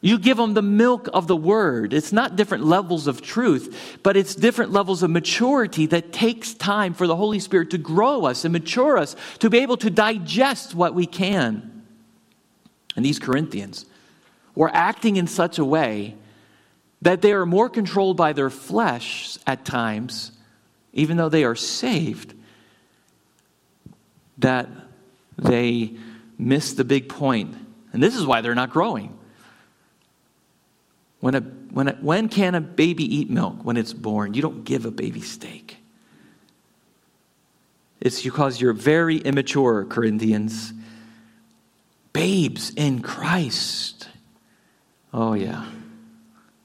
You 0.01 0.19
give 0.19 0.37
them 0.37 0.55
the 0.55 0.63
milk 0.63 1.09
of 1.13 1.27
the 1.27 1.37
word. 1.37 1.93
It's 1.95 2.13
not 2.13 2.37
different 2.37 2.65
levels 2.65 3.07
of 3.07 3.23
truth, 3.23 3.99
but 4.03 4.17
it's 4.17 4.35
different 4.35 4.71
levels 4.71 5.03
of 5.03 5.11
maturity 5.11 5.87
that 5.87 6.13
takes 6.13 6.53
time 6.53 6.93
for 6.95 7.07
the 7.07 7.17
Holy 7.17 7.41
Spirit 7.41 7.71
to 7.71 7.79
grow 7.79 8.27
us 8.27 8.45
and 8.45 8.53
mature 8.53 8.99
us 8.99 9.17
to 9.39 9.49
be 9.49 9.59
able 9.59 9.79
to 9.79 9.91
digest 9.91 10.75
what 10.75 10.95
we 10.95 11.07
can. 11.07 11.85
And 12.97 13.05
these 13.05 13.19
Corinthians 13.19 13.87
were 14.55 14.71
acting 14.73 15.17
in 15.17 15.27
such 15.27 15.59
a 15.59 15.65
way 15.65 16.15
that 17.03 17.21
they 17.23 17.33
are 17.33 17.45
more 17.45 17.69
controlled 17.69 18.17
by 18.17 18.33
their 18.33 18.51
flesh 18.51 19.37
at 19.47 19.65
times, 19.65 20.33
even 20.93 21.17
though 21.17 21.29
they 21.29 21.45
are 21.45 21.55
saved, 21.55 22.35
that 24.39 24.69
they 25.37 25.93
miss 26.39 26.73
the 26.75 26.85
big 26.85 27.09
point. 27.09 27.55
And 27.93 28.03
this 28.03 28.17
is 28.17 28.27
why 28.27 28.41
they're 28.41 28.55
not 28.55 28.71
growing. 28.71 29.17
When, 31.21 31.35
a, 31.35 31.41
when, 31.41 31.89
a, 31.89 31.93
when 31.95 32.29
can 32.29 32.55
a 32.55 32.61
baby 32.61 33.17
eat 33.17 33.31
milk? 33.31 33.65
When 33.65 33.77
it's 33.77 33.93
born. 33.93 34.35
You 34.35 34.43
don't 34.43 34.65
give 34.65 34.85
a 34.85 34.91
baby 34.91 35.21
steak. 35.21 35.79
It's 38.01 38.23
because 38.23 38.61
you're 38.61 38.75
very 38.75 39.19
immature, 39.19 39.85
Corinthians. 39.85 40.73
Babes 42.13 42.71
in 42.77 43.01
Christ. 43.01 44.04
Oh, 45.15 45.35
yeah. 45.35 45.65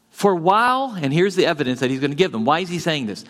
For 0.10 0.34
while, 0.34 0.98
and 1.00 1.14
here's 1.14 1.36
the 1.36 1.46
evidence 1.46 1.82
that 1.82 1.92
he's 1.92 2.00
going 2.00 2.12
to 2.12 2.18
give 2.18 2.32
them. 2.32 2.46
Why 2.46 2.60
is 2.62 2.70
he 2.70 2.80
saying 2.80 3.06
this? 3.06 3.24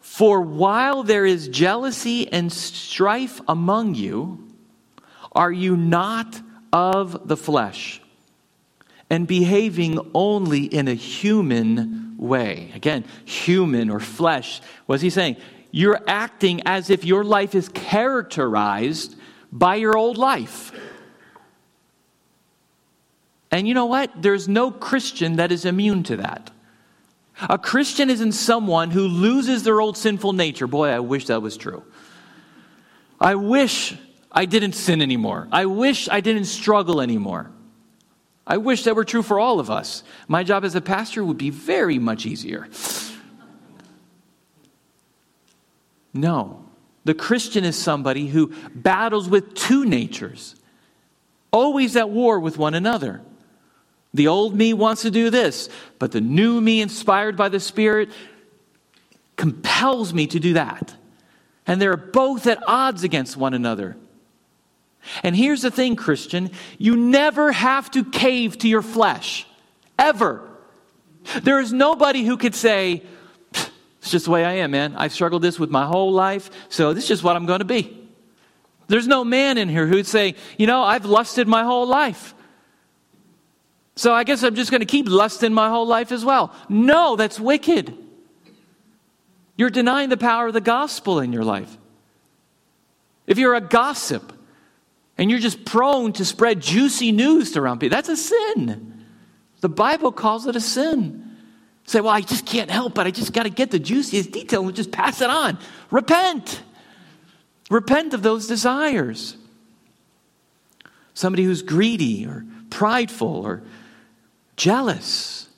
For 0.00 0.40
while 0.40 1.04
there 1.04 1.24
is 1.24 1.46
jealousy 1.48 2.30
and 2.30 2.52
strife 2.52 3.40
among 3.46 3.94
you, 3.94 4.46
are 5.32 5.52
you 5.52 5.76
not 5.76 6.40
of 6.72 7.28
the 7.28 7.36
flesh 7.36 8.02
and 9.08 9.28
behaving 9.28 10.10
only 10.12 10.64
in 10.64 10.88
a 10.88 10.94
human 10.94 12.16
way? 12.18 12.72
Again, 12.74 13.04
human 13.24 13.90
or 13.90 14.00
flesh. 14.00 14.60
What's 14.86 15.02
he 15.02 15.10
saying? 15.10 15.36
You're 15.70 16.00
acting 16.06 16.62
as 16.66 16.90
if 16.90 17.04
your 17.04 17.22
life 17.22 17.54
is 17.54 17.68
characterized 17.68 19.16
by 19.52 19.76
your 19.76 19.96
old 19.96 20.18
life. 20.18 20.72
And 23.54 23.68
you 23.68 23.74
know 23.74 23.86
what? 23.86 24.10
There's 24.20 24.48
no 24.48 24.72
Christian 24.72 25.36
that 25.36 25.52
is 25.52 25.64
immune 25.64 26.02
to 26.04 26.16
that. 26.16 26.50
A 27.48 27.56
Christian 27.56 28.10
isn't 28.10 28.32
someone 28.32 28.90
who 28.90 29.06
loses 29.06 29.62
their 29.62 29.80
old 29.80 29.96
sinful 29.96 30.32
nature. 30.32 30.66
Boy, 30.66 30.88
I 30.88 30.98
wish 30.98 31.26
that 31.26 31.40
was 31.40 31.56
true. 31.56 31.84
I 33.20 33.36
wish 33.36 33.94
I 34.32 34.46
didn't 34.46 34.72
sin 34.72 35.00
anymore. 35.00 35.46
I 35.52 35.66
wish 35.66 36.08
I 36.08 36.20
didn't 36.20 36.46
struggle 36.46 37.00
anymore. 37.00 37.52
I 38.44 38.56
wish 38.56 38.82
that 38.82 38.96
were 38.96 39.04
true 39.04 39.22
for 39.22 39.38
all 39.38 39.60
of 39.60 39.70
us. 39.70 40.02
My 40.26 40.42
job 40.42 40.64
as 40.64 40.74
a 40.74 40.80
pastor 40.80 41.24
would 41.24 41.38
be 41.38 41.50
very 41.50 42.00
much 42.00 42.26
easier. 42.26 42.66
No. 46.12 46.64
The 47.04 47.14
Christian 47.14 47.62
is 47.62 47.78
somebody 47.78 48.26
who 48.26 48.52
battles 48.74 49.28
with 49.28 49.54
two 49.54 49.84
natures, 49.84 50.56
always 51.52 51.94
at 51.94 52.10
war 52.10 52.40
with 52.40 52.58
one 52.58 52.74
another. 52.74 53.22
The 54.14 54.28
old 54.28 54.54
me 54.54 54.72
wants 54.72 55.02
to 55.02 55.10
do 55.10 55.28
this, 55.28 55.68
but 55.98 56.12
the 56.12 56.20
new 56.20 56.60
me, 56.60 56.80
inspired 56.80 57.36
by 57.36 57.48
the 57.48 57.58
Spirit, 57.58 58.10
compels 59.36 60.14
me 60.14 60.28
to 60.28 60.38
do 60.38 60.54
that. 60.54 60.94
And 61.66 61.82
they're 61.82 61.96
both 61.96 62.46
at 62.46 62.62
odds 62.66 63.02
against 63.02 63.36
one 63.36 63.54
another. 63.54 63.96
And 65.22 65.34
here's 65.34 65.62
the 65.62 65.70
thing, 65.70 65.96
Christian 65.96 66.50
you 66.78 66.96
never 66.96 67.50
have 67.52 67.90
to 67.90 68.04
cave 68.04 68.56
to 68.58 68.68
your 68.68 68.82
flesh, 68.82 69.46
ever. 69.98 70.48
There 71.42 71.58
is 71.60 71.72
nobody 71.72 72.22
who 72.22 72.36
could 72.36 72.54
say, 72.54 73.02
It's 73.52 74.10
just 74.10 74.26
the 74.26 74.30
way 74.30 74.44
I 74.44 74.52
am, 74.54 74.70
man. 74.70 74.94
I've 74.96 75.12
struggled 75.12 75.42
this 75.42 75.58
with 75.58 75.70
my 75.70 75.86
whole 75.86 76.12
life, 76.12 76.50
so 76.68 76.94
this 76.94 77.04
is 77.04 77.08
just 77.08 77.24
what 77.24 77.34
I'm 77.34 77.46
going 77.46 77.60
to 77.60 77.64
be. 77.64 78.00
There's 78.86 79.08
no 79.08 79.24
man 79.24 79.58
in 79.58 79.68
here 79.68 79.86
who'd 79.86 80.06
say, 80.06 80.36
You 80.56 80.68
know, 80.68 80.82
I've 80.82 81.04
lusted 81.04 81.48
my 81.48 81.64
whole 81.64 81.86
life. 81.86 82.34
So 83.96 84.12
I 84.12 84.24
guess 84.24 84.42
I'm 84.42 84.54
just 84.54 84.70
going 84.70 84.80
to 84.80 84.86
keep 84.86 85.08
lusting 85.08 85.52
my 85.52 85.68
whole 85.68 85.86
life 85.86 86.10
as 86.10 86.24
well. 86.24 86.52
No, 86.68 87.16
that's 87.16 87.38
wicked. 87.38 87.96
You're 89.56 89.70
denying 89.70 90.08
the 90.08 90.16
power 90.16 90.48
of 90.48 90.52
the 90.52 90.60
gospel 90.60 91.20
in 91.20 91.32
your 91.32 91.44
life. 91.44 91.76
If 93.26 93.38
you're 93.38 93.54
a 93.54 93.60
gossip 93.60 94.32
and 95.16 95.30
you're 95.30 95.38
just 95.38 95.64
prone 95.64 96.12
to 96.14 96.24
spread 96.24 96.60
juicy 96.60 97.12
news 97.12 97.52
to 97.52 97.60
around 97.60 97.78
people, 97.78 97.96
that's 97.96 98.08
a 98.08 98.16
sin. 98.16 99.04
The 99.60 99.68
Bible 99.68 100.12
calls 100.12 100.46
it 100.46 100.56
a 100.56 100.60
sin. 100.60 101.20
Say, 101.86 102.00
well, 102.00 102.12
I 102.12 102.22
just 102.22 102.46
can't 102.46 102.70
help 102.70 102.98
it. 102.98 103.02
I 103.02 103.10
just 103.10 103.32
got 103.32 103.44
to 103.44 103.50
get 103.50 103.70
the 103.70 103.78
juiciest 103.78 104.32
detail 104.32 104.66
and 104.66 104.74
just 104.74 104.90
pass 104.90 105.20
it 105.20 105.30
on. 105.30 105.58
Repent. 105.90 106.62
Repent 107.70 108.12
of 108.12 108.22
those 108.22 108.46
desires. 108.46 109.36
Somebody 111.12 111.44
who's 111.44 111.62
greedy 111.62 112.26
or 112.26 112.44
prideful 112.70 113.46
or 113.46 113.62
jealous. 114.56 115.48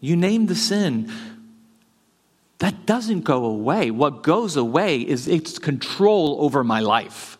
You 0.00 0.16
name 0.16 0.46
the 0.46 0.54
sin. 0.54 1.10
That 2.58 2.86
doesn't 2.86 3.22
go 3.22 3.44
away. 3.44 3.90
What 3.90 4.22
goes 4.22 4.56
away 4.56 5.00
is 5.00 5.28
its 5.28 5.58
control 5.58 6.38
over 6.40 6.64
my 6.64 6.80
life. 6.80 7.38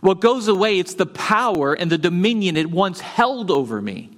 What 0.00 0.20
goes 0.20 0.48
away, 0.48 0.78
it's 0.78 0.94
the 0.94 1.06
power 1.06 1.72
and 1.72 1.90
the 1.90 1.98
dominion 1.98 2.56
it 2.56 2.70
once 2.70 3.00
held 3.00 3.50
over 3.50 3.80
me. 3.80 4.10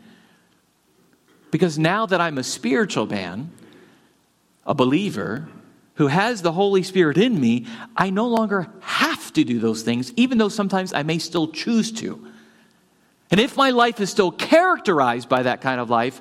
Because 1.51 1.79
now 1.79 2.07
that 2.07 2.21
I'm 2.21 2.37
a 2.39 2.43
spiritual 2.43 3.07
man, 3.07 3.51
a 4.67 4.75
believer, 4.75 5.49
who 5.99 6.07
has 6.07 6.43
the 6.43 6.53
Holy 6.53 6.85
Spirit 6.85 7.19
in 7.19 7.39
me, 7.41 7.67
I 7.97 8.11
no 8.11 8.29
longer 8.29 8.69
have 8.81 9.33
to 9.33 9.43
do 9.43 9.59
those 9.59 9.83
things, 9.83 10.13
even 10.15 10.39
though 10.39 10.49
sometimes 10.49 10.93
I 10.93 11.03
may 11.03 11.19
still 11.19 11.49
choose 11.49 11.91
to. 11.93 12.25
And 13.33 13.41
if 13.41 13.57
my 13.57 13.71
life 13.71 14.01
is 14.01 14.09
still 14.09 14.31
characterized 14.31 15.29
by 15.29 15.43
that 15.43 15.61
kind 15.61 15.81
of 15.81 15.91
life, 15.91 16.21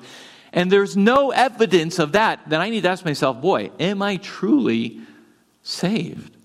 and 0.52 0.72
there's 0.72 0.98
no 0.98 1.30
evidence 1.30 2.00
of 2.00 2.14
that, 2.14 2.40
then 2.48 2.60
I 2.60 2.72
need 2.72 2.82
to 2.82 2.90
ask 2.90 3.06
myself, 3.06 3.40
boy, 3.40 3.70
am 3.80 4.02
I 4.02 4.18
truly 4.18 5.02
saved? 5.62 6.36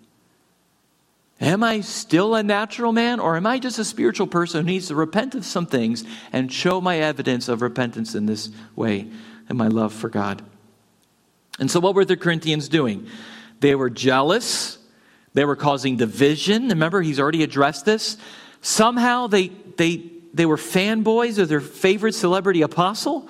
Am 1.41 1.63
I 1.63 1.81
still 1.81 2.35
a 2.35 2.43
natural 2.43 2.93
man, 2.93 3.19
or 3.19 3.39
am 3.39 3.47
I 3.47 3.59
just 3.59 3.79
a 3.79 3.85
spiritual 3.85 4.27
person 4.27 4.67
who 4.67 4.73
needs 4.73 4.89
to 4.89 4.95
repent 4.95 5.35
of 5.35 5.47
some 5.47 5.65
things 5.65 6.05
and 6.35 6.53
show 6.53 6.83
my 6.83 6.99
evidence 6.99 7.49
of 7.49 7.63
repentance 7.63 8.15
in 8.15 8.27
this 8.27 8.51
way 8.77 9.09
and 9.49 9.57
my 9.57 9.69
love 9.69 9.95
for 9.95 10.11
God? 10.11 10.45
And 11.59 11.71
so, 11.71 11.81
what 11.81 11.95
were 11.95 12.05
the 12.05 12.17
Corinthians 12.17 12.69
doing? 12.69 13.07
They 13.61 13.75
were 13.75 13.91
jealous. 13.91 14.79
They 15.35 15.45
were 15.45 15.57
causing 15.57 15.97
division. 15.97 16.69
Remember, 16.69 17.01
he's 17.01 17.21
already 17.21 17.43
addressed 17.43 17.85
this. 17.85 18.17
Somehow 18.61 19.27
they, 19.27 19.49
they, 19.77 20.11
they 20.35 20.47
were 20.47 20.57
fanboys 20.57 21.39
of 21.39 21.49
their 21.49 21.61
favorite 21.61 22.15
celebrity 22.15 22.63
apostle. 22.63 23.29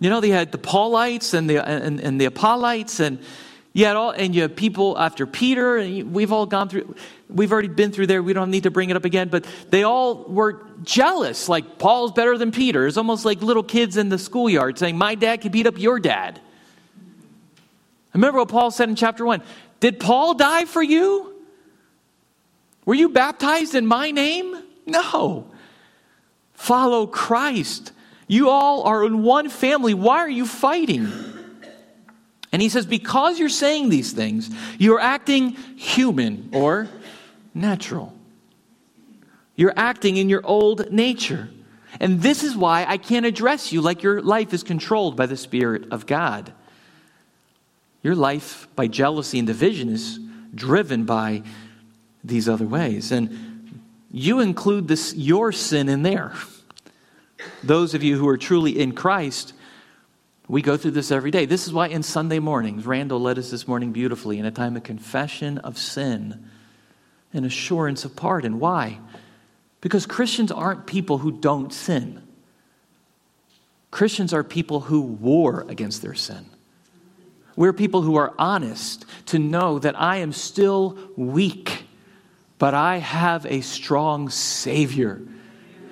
You 0.00 0.10
know, 0.10 0.20
they 0.20 0.30
had 0.30 0.50
the 0.50 0.58
Paulites 0.58 1.32
and 1.32 1.48
the, 1.48 1.66
and, 1.66 2.00
and 2.00 2.20
the 2.20 2.26
Apollites, 2.26 2.98
and 2.98 3.20
you 3.72 3.84
had 3.86 3.96
all, 3.96 4.10
and 4.10 4.34
you 4.34 4.42
have 4.42 4.56
people 4.56 4.98
after 4.98 5.26
Peter, 5.26 5.76
and 5.76 6.12
we've 6.12 6.32
all 6.32 6.44
gone 6.44 6.68
through, 6.68 6.94
we've 7.30 7.52
already 7.52 7.68
been 7.68 7.92
through 7.92 8.08
there. 8.08 8.22
We 8.22 8.32
don't 8.32 8.50
need 8.50 8.64
to 8.64 8.70
bring 8.70 8.90
it 8.90 8.96
up 8.96 9.04
again, 9.04 9.28
but 9.28 9.46
they 9.70 9.84
all 9.84 10.24
were 10.24 10.66
jealous. 10.82 11.48
Like, 11.48 11.78
Paul's 11.78 12.12
better 12.12 12.36
than 12.36 12.50
Peter. 12.50 12.86
It's 12.86 12.96
almost 12.96 13.24
like 13.24 13.40
little 13.42 13.62
kids 13.62 13.96
in 13.96 14.08
the 14.08 14.18
schoolyard 14.18 14.76
saying, 14.78 14.98
My 14.98 15.14
dad 15.14 15.40
could 15.40 15.52
beat 15.52 15.66
up 15.66 15.78
your 15.78 16.00
dad. 16.00 16.40
Remember 18.14 18.38
what 18.38 18.48
Paul 18.48 18.70
said 18.70 18.88
in 18.88 18.96
chapter 18.96 19.24
1 19.24 19.42
Did 19.80 20.00
Paul 20.00 20.34
die 20.34 20.64
for 20.64 20.82
you? 20.82 21.34
Were 22.84 22.94
you 22.94 23.08
baptized 23.08 23.74
in 23.74 23.86
my 23.86 24.10
name? 24.10 24.60
No. 24.86 25.46
Follow 26.54 27.06
Christ. 27.06 27.92
You 28.26 28.50
all 28.50 28.82
are 28.84 29.04
in 29.04 29.22
one 29.22 29.48
family. 29.48 29.94
Why 29.94 30.18
are 30.18 30.30
you 30.30 30.46
fighting? 30.46 31.12
And 32.52 32.60
he 32.60 32.68
says, 32.68 32.84
because 32.84 33.38
you're 33.38 33.48
saying 33.48 33.88
these 33.88 34.12
things, 34.12 34.50
you're 34.78 35.00
acting 35.00 35.52
human 35.76 36.50
or 36.52 36.88
natural. 37.54 38.14
You're 39.56 39.72
acting 39.76 40.16
in 40.18 40.28
your 40.28 40.44
old 40.44 40.90
nature. 40.92 41.48
And 41.98 42.20
this 42.20 42.42
is 42.42 42.56
why 42.56 42.84
I 42.86 42.96
can't 42.96 43.24
address 43.26 43.72
you 43.72 43.80
like 43.80 44.02
your 44.02 44.20
life 44.20 44.52
is 44.52 44.62
controlled 44.62 45.16
by 45.16 45.26
the 45.26 45.36
Spirit 45.36 45.90
of 45.90 46.06
God. 46.06 46.52
Your 48.02 48.14
life, 48.14 48.68
by 48.74 48.88
jealousy 48.88 49.38
and 49.38 49.46
division, 49.46 49.88
is 49.88 50.18
driven 50.54 51.04
by 51.04 51.42
these 52.24 52.48
other 52.48 52.66
ways. 52.66 53.12
And 53.12 53.80
you 54.10 54.40
include 54.40 54.88
this, 54.88 55.14
your 55.14 55.52
sin 55.52 55.88
in 55.88 56.02
there. 56.02 56.32
Those 57.62 57.94
of 57.94 58.02
you 58.02 58.18
who 58.18 58.28
are 58.28 58.36
truly 58.36 58.78
in 58.78 58.92
Christ, 58.92 59.54
we 60.48 60.62
go 60.62 60.76
through 60.76 60.90
this 60.92 61.10
every 61.10 61.30
day. 61.30 61.46
This 61.46 61.66
is 61.66 61.72
why 61.72 61.88
in 61.88 62.02
Sunday 62.02 62.38
mornings, 62.38 62.86
Randall 62.86 63.20
led 63.20 63.38
us 63.38 63.50
this 63.50 63.66
morning 63.66 63.92
beautifully 63.92 64.38
in 64.38 64.44
a 64.44 64.50
time 64.50 64.76
of 64.76 64.82
confession 64.82 65.58
of 65.58 65.78
sin 65.78 66.48
and 67.32 67.46
assurance 67.46 68.04
of 68.04 68.14
pardon. 68.14 68.58
Why? 68.58 68.98
Because 69.80 70.06
Christians 70.06 70.52
aren't 70.52 70.86
people 70.86 71.18
who 71.18 71.32
don't 71.32 71.72
sin. 71.72 72.22
Christians 73.90 74.32
are 74.32 74.44
people 74.44 74.80
who 74.80 75.00
war 75.00 75.66
against 75.68 76.02
their 76.02 76.14
sin. 76.14 76.46
We're 77.56 77.72
people 77.72 78.02
who 78.02 78.16
are 78.16 78.34
honest 78.38 79.04
to 79.26 79.38
know 79.38 79.78
that 79.78 80.00
I 80.00 80.18
am 80.18 80.32
still 80.32 80.96
weak, 81.16 81.84
but 82.58 82.74
I 82.74 82.98
have 82.98 83.44
a 83.46 83.60
strong 83.60 84.30
Savior. 84.30 85.20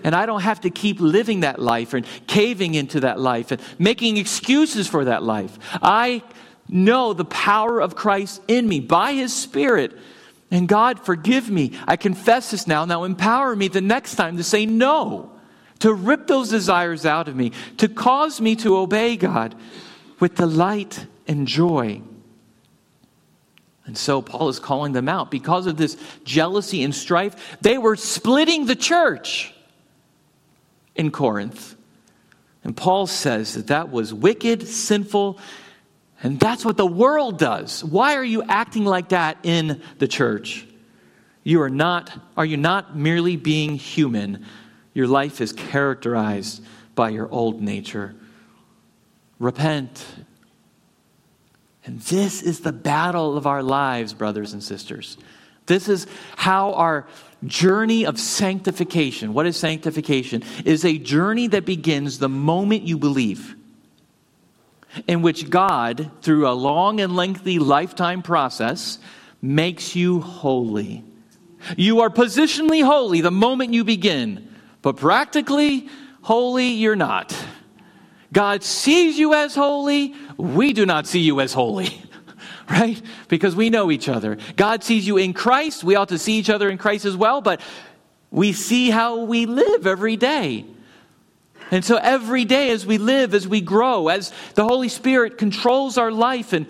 And 0.03 0.14
I 0.14 0.27
don't 0.27 0.40
have 0.40 0.62
to 0.62 0.70
keep 0.70 1.01
living 1.01 1.40
that 1.40 1.59
life 1.59 1.92
and 1.92 2.07
caving 2.27 2.75
into 2.75 3.01
that 3.01 3.20
life 3.20 3.51
and 3.51 3.61
making 3.79 4.16
excuses 4.16 4.88
for 4.88 5.05
that 5.05 5.23
life. 5.23 5.59
I 5.83 6.23
know 6.68 7.12
the 7.12 7.25
power 7.25 7.81
of 7.81 7.96
Christ 7.96 8.40
in 8.49 8.66
me 8.66 8.81
by 8.81 9.12
His 9.12 9.35
Spirit. 9.35 9.96
And 10.51 10.66
God, 10.66 11.01
forgive 11.01 11.51
me. 11.51 11.73
I 11.87 11.96
confess 11.96 12.51
this 12.51 12.66
now. 12.66 12.85
Now 12.85 13.05
empower 13.05 13.55
me 13.55 13.68
the 13.68 13.81
next 13.81 14.16
time 14.16 14.37
to 14.38 14.42
say 14.42 14.66
no, 14.66 15.31
to 15.81 15.92
rip 15.92 16.27
those 16.27 16.49
desires 16.49 17.05
out 17.05 17.29
of 17.29 17.37
me, 17.37 17.53
to 17.77 17.88
cause 17.88 18.40
me 18.40 18.57
to 18.57 18.77
obey 18.77 19.16
God 19.16 19.55
with 20.18 20.35
delight 20.35 21.07
and 21.30 21.46
joy. 21.46 22.02
And 23.86 23.96
so 23.96 24.20
Paul 24.20 24.48
is 24.48 24.58
calling 24.58 24.92
them 24.92 25.08
out. 25.08 25.30
Because 25.30 25.68
of 25.68 25.76
this 25.76 25.96
jealousy 26.24 26.82
and 26.82 26.92
strife, 26.92 27.56
they 27.60 27.78
were 27.78 27.94
splitting 27.94 28.66
the 28.66 28.74
church 28.74 29.54
in 30.96 31.12
Corinth. 31.12 31.76
And 32.64 32.76
Paul 32.76 33.06
says 33.06 33.54
that 33.54 33.68
that 33.68 33.92
was 33.92 34.12
wicked, 34.12 34.66
sinful, 34.66 35.38
and 36.20 36.38
that's 36.40 36.64
what 36.64 36.76
the 36.76 36.84
world 36.84 37.38
does. 37.38 37.84
Why 37.84 38.16
are 38.16 38.24
you 38.24 38.42
acting 38.42 38.84
like 38.84 39.10
that 39.10 39.38
in 39.44 39.80
the 39.98 40.08
church? 40.08 40.66
You 41.44 41.62
are 41.62 41.70
not, 41.70 42.10
are 42.36 42.44
you 42.44 42.56
not 42.56 42.96
merely 42.96 43.36
being 43.36 43.76
human? 43.76 44.44
Your 44.94 45.06
life 45.06 45.40
is 45.40 45.52
characterized 45.52 46.64
by 46.96 47.10
your 47.10 47.30
old 47.30 47.62
nature. 47.62 48.16
Repent 49.38 50.04
and 51.84 52.00
this 52.00 52.42
is 52.42 52.60
the 52.60 52.72
battle 52.72 53.36
of 53.36 53.46
our 53.46 53.62
lives, 53.62 54.12
brothers 54.12 54.52
and 54.52 54.62
sisters. 54.62 55.16
This 55.66 55.88
is 55.88 56.06
how 56.36 56.72
our 56.74 57.06
journey 57.46 58.04
of 58.04 58.18
sanctification, 58.18 59.32
what 59.32 59.46
is 59.46 59.56
sanctification? 59.56 60.42
Is 60.64 60.84
a 60.84 60.98
journey 60.98 61.46
that 61.48 61.64
begins 61.64 62.18
the 62.18 62.28
moment 62.28 62.82
you 62.82 62.98
believe, 62.98 63.54
in 65.06 65.22
which 65.22 65.48
God, 65.48 66.10
through 66.22 66.48
a 66.48 66.52
long 66.52 67.00
and 67.00 67.14
lengthy 67.14 67.58
lifetime 67.58 68.22
process, 68.22 68.98
makes 69.40 69.96
you 69.96 70.20
holy. 70.20 71.04
You 71.76 72.00
are 72.00 72.10
positionally 72.10 72.84
holy 72.84 73.20
the 73.20 73.30
moment 73.30 73.72
you 73.72 73.84
begin, 73.84 74.52
but 74.82 74.96
practically 74.96 75.88
holy 76.22 76.68
you're 76.68 76.96
not. 76.96 77.34
God 78.32 78.62
sees 78.62 79.18
you 79.18 79.34
as 79.34 79.54
holy, 79.54 80.14
we 80.36 80.72
do 80.72 80.86
not 80.86 81.06
see 81.06 81.20
you 81.20 81.40
as 81.40 81.52
holy. 81.52 82.02
Right? 82.70 83.02
Because 83.26 83.56
we 83.56 83.68
know 83.68 83.90
each 83.90 84.08
other. 84.08 84.38
God 84.54 84.84
sees 84.84 85.04
you 85.04 85.16
in 85.16 85.32
Christ. 85.32 85.82
We 85.82 85.96
ought 85.96 86.10
to 86.10 86.18
see 86.18 86.38
each 86.38 86.48
other 86.48 86.70
in 86.70 86.78
Christ 86.78 87.04
as 87.04 87.16
well, 87.16 87.40
but 87.40 87.60
we 88.30 88.52
see 88.52 88.90
how 88.90 89.24
we 89.24 89.46
live 89.46 89.88
every 89.88 90.16
day. 90.16 90.66
And 91.72 91.84
so 91.84 91.96
every 91.96 92.44
day 92.44 92.70
as 92.70 92.86
we 92.86 92.98
live, 92.98 93.34
as 93.34 93.48
we 93.48 93.60
grow, 93.60 94.06
as 94.06 94.32
the 94.54 94.62
Holy 94.62 94.88
Spirit 94.88 95.36
controls 95.36 95.98
our 95.98 96.12
life 96.12 96.52
and 96.52 96.66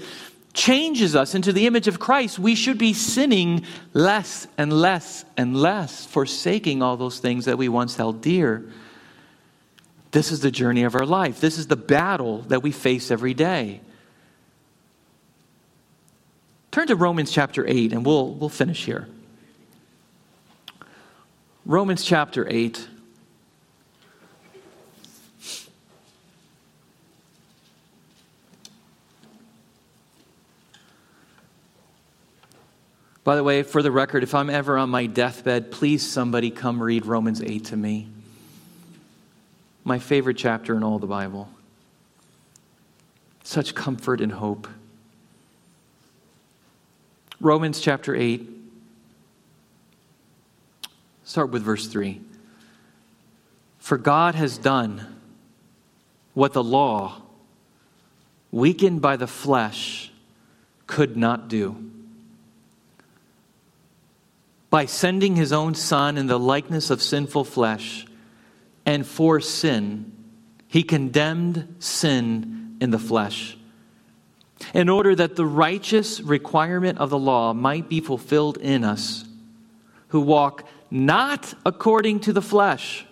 changes 0.53 1.15
us 1.15 1.35
into 1.35 1.53
the 1.53 1.67
image 1.67 1.87
of 1.87 1.99
Christ, 1.99 2.39
we 2.39 2.55
should 2.55 2.79
be 2.79 2.93
sinning 2.93 3.65
less 3.93 4.47
and 4.59 4.73
less 4.73 5.25
and 5.37 5.57
less, 5.57 6.07
forsaking 6.07 6.83
all 6.83 6.97
those 6.97 7.19
things 7.19 7.45
that 7.45 7.57
we 7.57 7.69
once 7.69 7.97
held 7.97 8.21
dear. 8.21 8.71
This 10.13 10.33
is 10.33 10.41
the 10.41 10.51
journey 10.51 10.83
of 10.83 10.95
our 10.95 11.07
life. 11.07 11.41
This 11.41 11.57
is 11.57 11.69
the 11.69 11.77
battle 11.77 12.39
that 12.43 12.63
we 12.63 12.73
face 12.73 13.11
every 13.11 13.35
day. 13.35 13.81
Turn 16.73 16.89
to 16.89 16.97
Romans 16.97 17.31
chapter 17.31 17.67
8 17.67 17.93
and 17.93 18.05
we'll, 18.05 18.33
we'll 18.35 18.49
finish 18.49 18.85
here. 18.85 19.09
Romans 21.65 22.05
chapter 22.05 22.47
8. 22.49 22.89
By 33.23 33.37
the 33.37 33.45
way, 33.45 33.63
for 33.63 33.83
the 33.83 33.93
record, 33.93 34.25
if 34.25 34.35
I'm 34.35 34.51
ever 34.51 34.77
on 34.77 34.91
my 34.91 35.07
deathbed, 35.07 35.71
please 35.71 36.05
somebody 36.05 36.51
come 36.51 36.83
read 36.83 37.07
Romans 37.07 37.41
8 37.43 37.67
to 37.67 37.77
me 37.77 38.09
my 39.85 39.99
favorite 39.99 40.37
chapter 40.37 40.77
in 40.77 40.83
all 40.83 40.99
the 40.99 41.07
Bible. 41.07 41.49
Such 43.43 43.75
comfort 43.75 44.21
and 44.21 44.33
hope. 44.33 44.69
Romans 47.41 47.81
chapter 47.81 48.15
8. 48.15 48.49
Start 51.25 51.51
with 51.51 51.63
verse 51.63 51.87
3. 51.87 52.21
For 53.79 53.97
God 53.97 54.35
has 54.35 54.59
done 54.59 55.21
what 56.35 56.53
the 56.53 56.63
law, 56.63 57.23
weakened 58.53 59.01
by 59.01 59.17
the 59.17 59.27
flesh, 59.27 60.13
could 60.87 61.17
not 61.17 61.49
do. 61.49 61.91
By 64.69 64.87
sending 64.87 65.35
his 65.35 65.53
own 65.53 65.75
Son 65.75 66.19
in 66.19 66.27
the 66.27 66.39
likeness 66.39 66.91
of 66.91 67.03
sinful 67.03 67.45
flesh, 67.45 68.07
and 68.87 69.07
for 69.07 69.41
sin, 69.41 70.13
he 70.67 70.83
condemned 70.83 71.77
sin 71.79 72.77
in 72.81 72.91
the 72.91 72.99
flesh, 72.99 73.57
in 74.75 74.89
order 74.89 75.15
that 75.15 75.37
the 75.37 75.47
righteous 75.47 76.21
requirement 76.21 76.99
of 76.99 77.11
the 77.11 77.19
law 77.19 77.53
might 77.53 77.89
be 77.89 78.01
fulfilled 78.01 78.57
in 78.59 78.85
us, 78.85 79.25
who 80.09 80.21
walk 80.21 80.67
not 80.91 81.55
according 81.65 82.21
to 82.21 82.33
the 82.33 82.43
flesh, 82.43 83.07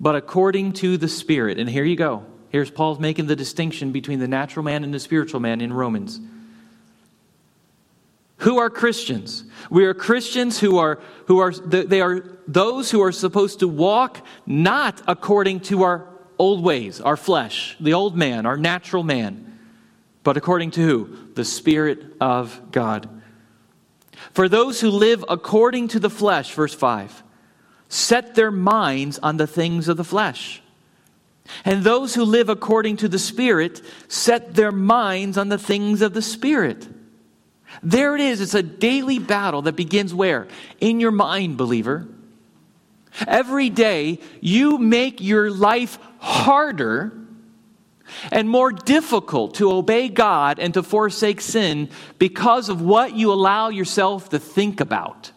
but 0.00 0.14
according 0.16 0.72
to 0.72 0.96
the 0.96 1.08
Spirit. 1.08 1.58
And 1.58 1.68
here 1.68 1.84
you 1.84 1.96
go. 1.96 2.24
Here's 2.48 2.70
Paul's 2.70 2.98
making 2.98 3.26
the 3.26 3.36
distinction 3.36 3.92
between 3.92 4.18
the 4.18 4.28
natural 4.28 4.64
man 4.64 4.84
and 4.84 4.92
the 4.92 5.00
spiritual 5.00 5.40
man 5.40 5.60
in 5.60 5.72
Romans. 5.72 6.20
Who 8.42 8.58
are 8.58 8.70
Christians? 8.70 9.44
We 9.70 9.84
are 9.84 9.94
Christians 9.94 10.58
who 10.58 10.78
are, 10.78 11.00
who 11.26 11.38
are, 11.38 11.52
they 11.52 12.00
are 12.00 12.38
those 12.48 12.90
who 12.90 13.00
are 13.02 13.12
supposed 13.12 13.60
to 13.60 13.68
walk 13.68 14.26
not 14.46 15.00
according 15.06 15.60
to 15.60 15.84
our 15.84 16.08
old 16.40 16.64
ways, 16.64 17.00
our 17.00 17.16
flesh, 17.16 17.76
the 17.78 17.94
old 17.94 18.16
man, 18.16 18.44
our 18.44 18.56
natural 18.56 19.04
man, 19.04 19.60
but 20.24 20.36
according 20.36 20.72
to 20.72 20.80
who? 20.80 21.16
The 21.34 21.44
Spirit 21.44 22.16
of 22.20 22.60
God. 22.72 23.08
For 24.32 24.48
those 24.48 24.80
who 24.80 24.90
live 24.90 25.24
according 25.28 25.88
to 25.88 26.00
the 26.00 26.10
flesh, 26.10 26.52
verse 26.52 26.74
5, 26.74 27.22
set 27.88 28.34
their 28.34 28.50
minds 28.50 29.20
on 29.20 29.36
the 29.36 29.46
things 29.46 29.86
of 29.86 29.96
the 29.96 30.04
flesh. 30.04 30.60
And 31.64 31.84
those 31.84 32.16
who 32.16 32.24
live 32.24 32.48
according 32.48 32.96
to 32.98 33.08
the 33.08 33.20
Spirit 33.20 33.82
set 34.08 34.54
their 34.54 34.72
minds 34.72 35.38
on 35.38 35.48
the 35.48 35.58
things 35.58 36.02
of 36.02 36.12
the 36.12 36.22
Spirit. 36.22 36.88
There 37.82 38.14
it 38.14 38.20
is. 38.20 38.40
It's 38.40 38.54
a 38.54 38.62
daily 38.62 39.18
battle 39.18 39.62
that 39.62 39.76
begins 39.76 40.12
where? 40.12 40.48
In 40.80 41.00
your 41.00 41.10
mind, 41.10 41.56
believer. 41.56 42.06
Every 43.26 43.70
day, 43.70 44.18
you 44.40 44.78
make 44.78 45.20
your 45.20 45.50
life 45.50 45.98
harder 46.18 47.12
and 48.30 48.48
more 48.48 48.72
difficult 48.72 49.54
to 49.54 49.72
obey 49.72 50.08
God 50.08 50.58
and 50.58 50.74
to 50.74 50.82
forsake 50.82 51.40
sin 51.40 51.88
because 52.18 52.68
of 52.68 52.80
what 52.80 53.14
you 53.14 53.32
allow 53.32 53.68
yourself 53.68 54.30
to 54.30 54.38
think 54.38 54.80
about, 54.80 55.32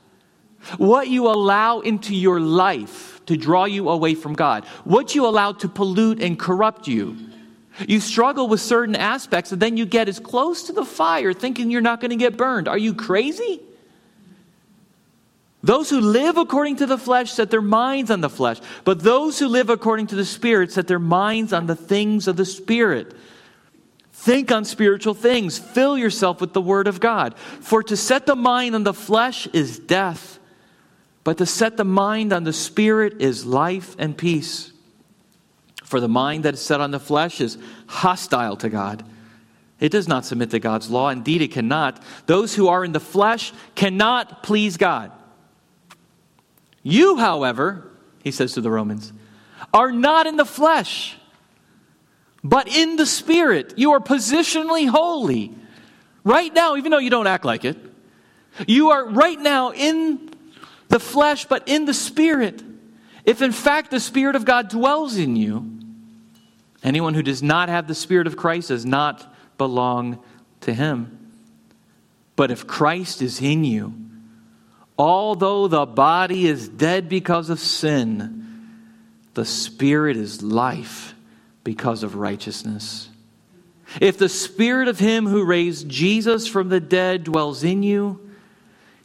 what 0.77 1.07
you 1.07 1.27
allow 1.27 1.79
into 1.79 2.15
your 2.15 2.39
life 2.39 3.23
to 3.25 3.37
draw 3.37 3.65
you 3.65 3.89
away 3.89 4.15
from 4.15 4.33
God, 4.33 4.65
what 4.83 5.15
you 5.15 5.25
allow 5.25 5.53
to 5.53 5.67
pollute 5.69 6.21
and 6.21 6.37
corrupt 6.37 6.87
you. 6.87 7.17
You 7.87 7.99
struggle 7.99 8.47
with 8.47 8.61
certain 8.61 8.95
aspects 8.95 9.51
and 9.51 9.61
then 9.61 9.77
you 9.77 9.85
get 9.85 10.07
as 10.07 10.19
close 10.19 10.63
to 10.63 10.73
the 10.73 10.85
fire 10.85 11.33
thinking 11.33 11.69
you're 11.69 11.81
not 11.81 11.99
going 11.99 12.11
to 12.11 12.15
get 12.15 12.37
burned. 12.37 12.67
Are 12.67 12.77
you 12.77 12.93
crazy? 12.93 13.61
Those 15.65 15.89
who 15.89 15.99
live 15.99 16.37
according 16.37 16.75
to 16.77 16.85
the 16.85 16.97
flesh 16.97 17.31
set 17.31 17.49
their 17.49 17.61
minds 17.61 18.11
on 18.11 18.21
the 18.21 18.29
flesh, 18.29 18.59
but 18.83 19.01
those 19.01 19.39
who 19.39 19.47
live 19.47 19.71
according 19.71 20.07
to 20.07 20.15
the 20.15 20.23
Spirit 20.23 20.71
set 20.71 20.87
their 20.87 20.99
minds 20.99 21.53
on 21.53 21.65
the 21.65 21.75
things 21.75 22.27
of 22.27 22.37
the 22.37 22.45
Spirit. 22.45 23.15
Think 24.13 24.51
on 24.51 24.63
spiritual 24.63 25.15
things. 25.15 25.57
Fill 25.57 25.97
yourself 25.97 26.39
with 26.39 26.53
the 26.53 26.61
Word 26.61 26.87
of 26.87 26.99
God. 26.99 27.35
For 27.37 27.81
to 27.81 27.97
set 27.97 28.27
the 28.27 28.35
mind 28.35 28.75
on 28.75 28.83
the 28.83 28.93
flesh 28.93 29.47
is 29.47 29.79
death, 29.79 30.39
but 31.23 31.39
to 31.39 31.47
set 31.47 31.77
the 31.77 31.83
mind 31.83 32.31
on 32.31 32.43
the 32.43 32.53
Spirit 32.53 33.19
is 33.19 33.43
life 33.43 33.95
and 33.97 34.15
peace. 34.15 34.71
For 35.85 35.99
the 35.99 36.07
mind 36.07 36.45
that 36.45 36.55
is 36.55 36.61
set 36.61 36.81
on 36.81 36.91
the 36.91 36.99
flesh 36.99 37.39
is 37.39 37.57
hostile 37.87 38.57
to 38.57 38.69
God. 38.69 39.05
It 39.79 39.91
does 39.91 40.07
not 40.07 40.25
submit 40.25 40.51
to 40.51 40.59
God's 40.59 40.89
law. 40.89 41.09
Indeed, 41.09 41.41
it 41.41 41.51
cannot. 41.51 42.01
Those 42.25 42.55
who 42.55 42.67
are 42.67 42.83
in 42.83 42.91
the 42.91 42.99
flesh 42.99 43.53
cannot 43.75 44.41
please 44.41 44.77
God. 44.77 45.11
You, 46.81 47.17
however, 47.17 47.91
he 48.23 48.31
says 48.31 48.53
to 48.53 48.61
the 48.61 48.71
Romans, 48.71 49.11
are 49.73 49.91
not 49.91 50.27
in 50.27 50.37
the 50.37 50.45
flesh, 50.45 51.17
but 52.43 52.67
in 52.67 52.95
the 52.95 53.05
Spirit. 53.05 53.73
You 53.77 53.91
are 53.91 53.99
positionally 53.99 54.87
holy. 54.87 55.53
Right 56.23 56.53
now, 56.53 56.75
even 56.75 56.91
though 56.91 56.99
you 56.99 57.09
don't 57.09 57.27
act 57.27 57.45
like 57.45 57.65
it, 57.65 57.77
you 58.67 58.89
are 58.91 59.07
right 59.07 59.39
now 59.39 59.71
in 59.71 60.31
the 60.87 60.99
flesh, 60.99 61.45
but 61.45 61.67
in 61.67 61.85
the 61.85 61.93
Spirit. 61.93 62.63
If 63.25 63.41
in 63.41 63.51
fact 63.51 63.91
the 63.91 63.99
Spirit 63.99 64.35
of 64.35 64.45
God 64.45 64.69
dwells 64.69 65.17
in 65.17 65.35
you, 65.35 65.74
anyone 66.85 67.13
who 67.13 67.23
does 67.23 67.43
not 67.43 67.69
have 67.69 67.87
the 67.87 67.95
Spirit 67.95 68.27
of 68.27 68.37
Christ 68.37 68.69
does 68.69 68.85
not 68.85 69.33
belong 69.57 70.23
to 70.61 70.73
him. 70.73 71.31
But 72.35 72.51
if 72.51 72.67
Christ 72.67 73.21
is 73.21 73.41
in 73.41 73.63
you, 73.63 73.93
Although 74.97 75.67
the 75.67 75.85
body 75.85 76.47
is 76.47 76.69
dead 76.69 77.09
because 77.09 77.49
of 77.49 77.59
sin, 77.59 78.69
the 79.33 79.45
spirit 79.45 80.15
is 80.15 80.41
life 80.41 81.13
because 81.63 82.03
of 82.03 82.15
righteousness. 82.15 83.09
If 83.99 84.17
the 84.17 84.29
spirit 84.29 84.87
of 84.87 84.99
him 84.99 85.27
who 85.27 85.43
raised 85.43 85.89
Jesus 85.89 86.47
from 86.47 86.69
the 86.69 86.79
dead 86.79 87.25
dwells 87.25 87.63
in 87.63 87.83
you, 87.83 88.24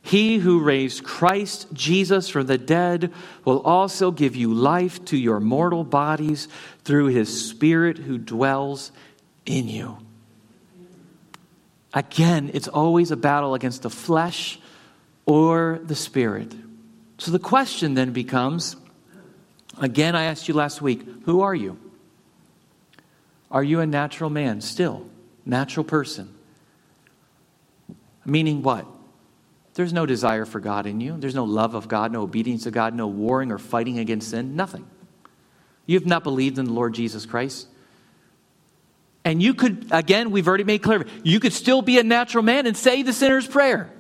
he 0.02 0.38
who 0.38 0.60
raised 0.60 1.04
Christ 1.04 1.66
Jesus 1.72 2.28
from 2.28 2.46
the 2.46 2.58
dead 2.58 3.12
will 3.44 3.60
also 3.62 4.10
give 4.10 4.34
you 4.34 4.52
life 4.52 5.04
to 5.06 5.16
your 5.16 5.40
mortal 5.40 5.84
bodies 5.84 6.48
through 6.84 7.06
his 7.06 7.48
spirit 7.48 7.98
who 7.98 8.18
dwells 8.18 8.92
in 9.44 9.68
you. 9.68 9.98
Again, 11.92 12.50
it's 12.54 12.68
always 12.68 13.10
a 13.10 13.16
battle 13.16 13.54
against 13.54 13.82
the 13.82 13.90
flesh 13.90 14.58
or 15.26 15.80
the 15.84 15.94
Spirit. 15.94 16.54
So 17.18 17.30
the 17.30 17.38
question 17.38 17.94
then 17.94 18.12
becomes 18.12 18.76
again, 19.78 20.14
I 20.14 20.24
asked 20.24 20.48
you 20.48 20.54
last 20.54 20.80
week, 20.80 21.02
who 21.24 21.40
are 21.40 21.54
you? 21.54 21.78
Are 23.50 23.64
you 23.64 23.80
a 23.80 23.86
natural 23.86 24.30
man 24.30 24.60
still? 24.60 25.06
Natural 25.44 25.84
person? 25.84 26.32
Meaning 28.24 28.62
what? 28.62 28.86
There's 29.74 29.92
no 29.92 30.04
desire 30.04 30.44
for 30.44 30.60
God 30.60 30.86
in 30.86 31.00
you. 31.00 31.16
There's 31.16 31.34
no 31.34 31.44
love 31.44 31.74
of 31.74 31.88
God, 31.88 32.12
no 32.12 32.22
obedience 32.22 32.64
to 32.64 32.70
God, 32.70 32.94
no 32.94 33.06
warring 33.06 33.52
or 33.52 33.58
fighting 33.58 33.98
against 33.98 34.30
sin, 34.30 34.56
nothing. 34.56 34.86
You 35.86 35.98
have 35.98 36.06
not 36.06 36.24
believed 36.24 36.58
in 36.58 36.66
the 36.66 36.72
Lord 36.72 36.94
Jesus 36.94 37.26
Christ. 37.26 37.66
And 39.24 39.42
you 39.42 39.54
could, 39.54 39.86
again, 39.90 40.30
we've 40.30 40.48
already 40.48 40.64
made 40.64 40.82
clear, 40.82 41.06
you 41.22 41.40
could 41.40 41.52
still 41.52 41.82
be 41.82 41.98
a 41.98 42.02
natural 42.02 42.42
man 42.42 42.66
and 42.66 42.76
say 42.76 43.02
the 43.02 43.12
sinner's 43.12 43.46
prayer. 43.46 43.90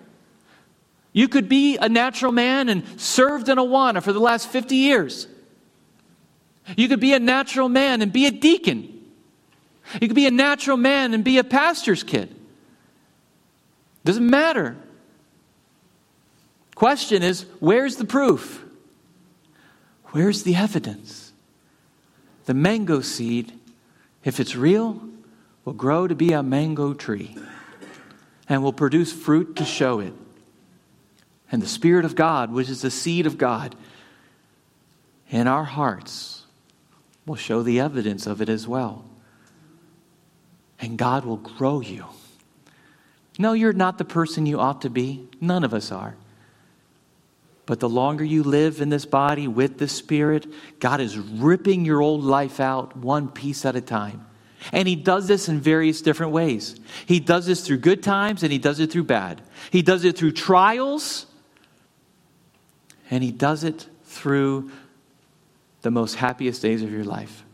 You 1.12 1.28
could 1.28 1.48
be 1.48 1.76
a 1.76 1.88
natural 1.88 2.32
man 2.32 2.68
and 2.68 3.00
served 3.00 3.48
in 3.48 3.58
Awana 3.58 4.02
for 4.02 4.12
the 4.12 4.20
last 4.20 4.48
50 4.48 4.76
years. 4.76 5.26
You 6.76 6.88
could 6.88 7.00
be 7.00 7.12
a 7.12 7.18
natural 7.18 7.68
man 7.68 8.00
and 8.02 8.12
be 8.12 8.26
a 8.26 8.30
deacon. 8.30 9.04
You 10.00 10.06
could 10.06 10.14
be 10.14 10.26
a 10.26 10.30
natural 10.30 10.76
man 10.76 11.14
and 11.14 11.24
be 11.24 11.38
a 11.38 11.44
pastor's 11.44 12.02
kid. 12.02 12.34
Doesn't 14.04 14.28
matter. 14.28 14.76
Question 16.80 17.22
is 17.22 17.44
where's 17.58 17.96
the 17.96 18.06
proof? 18.06 18.64
Where's 20.12 20.44
the 20.44 20.54
evidence? 20.54 21.30
The 22.46 22.54
mango 22.54 23.02
seed, 23.02 23.52
if 24.24 24.40
it's 24.40 24.56
real, 24.56 24.98
will 25.66 25.74
grow 25.74 26.08
to 26.08 26.14
be 26.14 26.32
a 26.32 26.42
mango 26.42 26.94
tree 26.94 27.36
and 28.48 28.62
will 28.62 28.72
produce 28.72 29.12
fruit 29.12 29.56
to 29.56 29.64
show 29.66 30.00
it 30.00 30.14
and 31.52 31.60
the 31.60 31.66
Spirit 31.66 32.06
of 32.06 32.14
God, 32.14 32.50
which 32.50 32.70
is 32.70 32.80
the 32.80 32.90
seed 32.90 33.26
of 33.26 33.36
God, 33.36 33.76
in 35.28 35.46
our 35.46 35.64
hearts 35.64 36.46
will 37.26 37.36
show 37.36 37.62
the 37.62 37.78
evidence 37.78 38.26
of 38.26 38.40
it 38.40 38.48
as 38.48 38.66
well. 38.66 39.04
And 40.80 40.96
God 40.96 41.26
will 41.26 41.36
grow 41.36 41.80
you. 41.80 42.06
No, 43.38 43.52
you're 43.52 43.74
not 43.74 43.98
the 43.98 44.06
person 44.06 44.46
you 44.46 44.58
ought 44.58 44.80
to 44.80 44.88
be. 44.88 45.28
None 45.42 45.62
of 45.62 45.74
us 45.74 45.92
are. 45.92 46.16
But 47.70 47.78
the 47.78 47.88
longer 47.88 48.24
you 48.24 48.42
live 48.42 48.80
in 48.80 48.88
this 48.88 49.06
body 49.06 49.46
with 49.46 49.78
the 49.78 49.86
Spirit, 49.86 50.44
God 50.80 51.00
is 51.00 51.16
ripping 51.16 51.84
your 51.84 52.00
old 52.00 52.24
life 52.24 52.58
out 52.58 52.96
one 52.96 53.28
piece 53.28 53.64
at 53.64 53.76
a 53.76 53.80
time. 53.80 54.26
And 54.72 54.88
He 54.88 54.96
does 54.96 55.28
this 55.28 55.48
in 55.48 55.60
various 55.60 56.02
different 56.02 56.32
ways. 56.32 56.74
He 57.06 57.20
does 57.20 57.46
this 57.46 57.64
through 57.64 57.76
good 57.76 58.02
times 58.02 58.42
and 58.42 58.50
He 58.50 58.58
does 58.58 58.80
it 58.80 58.90
through 58.90 59.04
bad. 59.04 59.40
He 59.70 59.82
does 59.82 60.02
it 60.02 60.18
through 60.18 60.32
trials 60.32 61.26
and 63.08 63.22
He 63.22 63.30
does 63.30 63.62
it 63.62 63.86
through 64.02 64.72
the 65.82 65.92
most 65.92 66.16
happiest 66.16 66.62
days 66.62 66.82
of 66.82 66.90
your 66.90 67.04
life. 67.04 67.44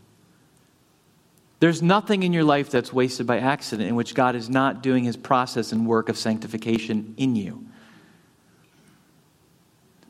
There's 1.59 1.83
nothing 1.83 2.23
in 2.23 2.33
your 2.33 2.43
life 2.43 2.71
that's 2.71 2.91
wasted 2.91 3.27
by 3.27 3.37
accident 3.37 3.87
in 3.87 3.93
which 3.93 4.15
God 4.15 4.35
is 4.35 4.49
not 4.49 4.81
doing 4.81 5.03
His 5.03 5.15
process 5.15 5.71
and 5.71 5.85
work 5.85 6.09
of 6.09 6.17
sanctification 6.17 7.13
in 7.17 7.35
you. 7.35 7.66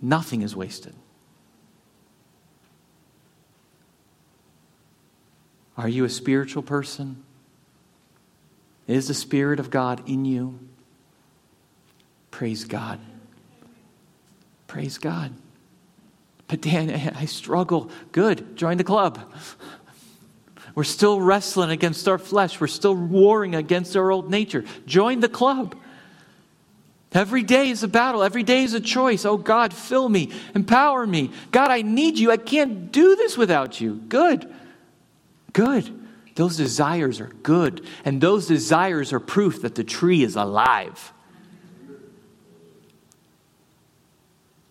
Nothing 0.01 0.41
is 0.41 0.55
wasted. 0.55 0.93
Are 5.77 5.89
you 5.89 6.05
a 6.05 6.09
spiritual 6.09 6.63
person? 6.63 7.23
Is 8.87 9.07
the 9.07 9.13
Spirit 9.13 9.59
of 9.59 9.69
God 9.69 10.07
in 10.09 10.25
you? 10.25 10.59
Praise 12.31 12.63
God. 12.63 12.99
Praise 14.65 14.97
God. 14.97 15.33
But 16.47 16.61
Dan, 16.61 16.89
I 17.15 17.25
struggle. 17.25 17.91
Good. 18.11 18.55
Join 18.55 18.77
the 18.77 18.83
club. 18.83 19.33
We're 20.73 20.83
still 20.83 21.19
wrestling 21.19 21.71
against 21.71 22.07
our 22.07 22.17
flesh. 22.17 22.61
We're 22.61 22.67
still 22.67 22.95
warring 22.95 23.55
against 23.55 23.95
our 23.97 24.11
old 24.11 24.29
nature. 24.29 24.63
Join 24.85 25.19
the 25.19 25.29
club. 25.29 25.75
Every 27.13 27.43
day 27.43 27.69
is 27.69 27.83
a 27.83 27.87
battle. 27.87 28.21
Every 28.21 28.43
day 28.43 28.63
is 28.63 28.73
a 28.73 28.81
choice. 28.81 29.25
Oh 29.25 29.37
God, 29.37 29.73
fill 29.73 30.09
me, 30.09 30.31
empower 30.53 31.07
me. 31.07 31.31
God, 31.51 31.71
I 31.71 31.81
need 31.81 32.19
you. 32.19 32.31
I 32.31 32.37
can't 32.37 32.91
do 32.91 33.15
this 33.15 33.37
without 33.37 33.79
you. 33.79 33.95
Good. 33.95 34.53
Good. 35.53 36.07
Those 36.35 36.57
desires 36.57 37.19
are 37.19 37.31
good. 37.43 37.85
And 38.05 38.21
those 38.21 38.45
desires 38.47 39.13
are 39.13 39.19
proof 39.19 39.61
that 39.63 39.75
the 39.75 39.83
tree 39.83 40.23
is 40.23 40.35
alive. 40.35 41.13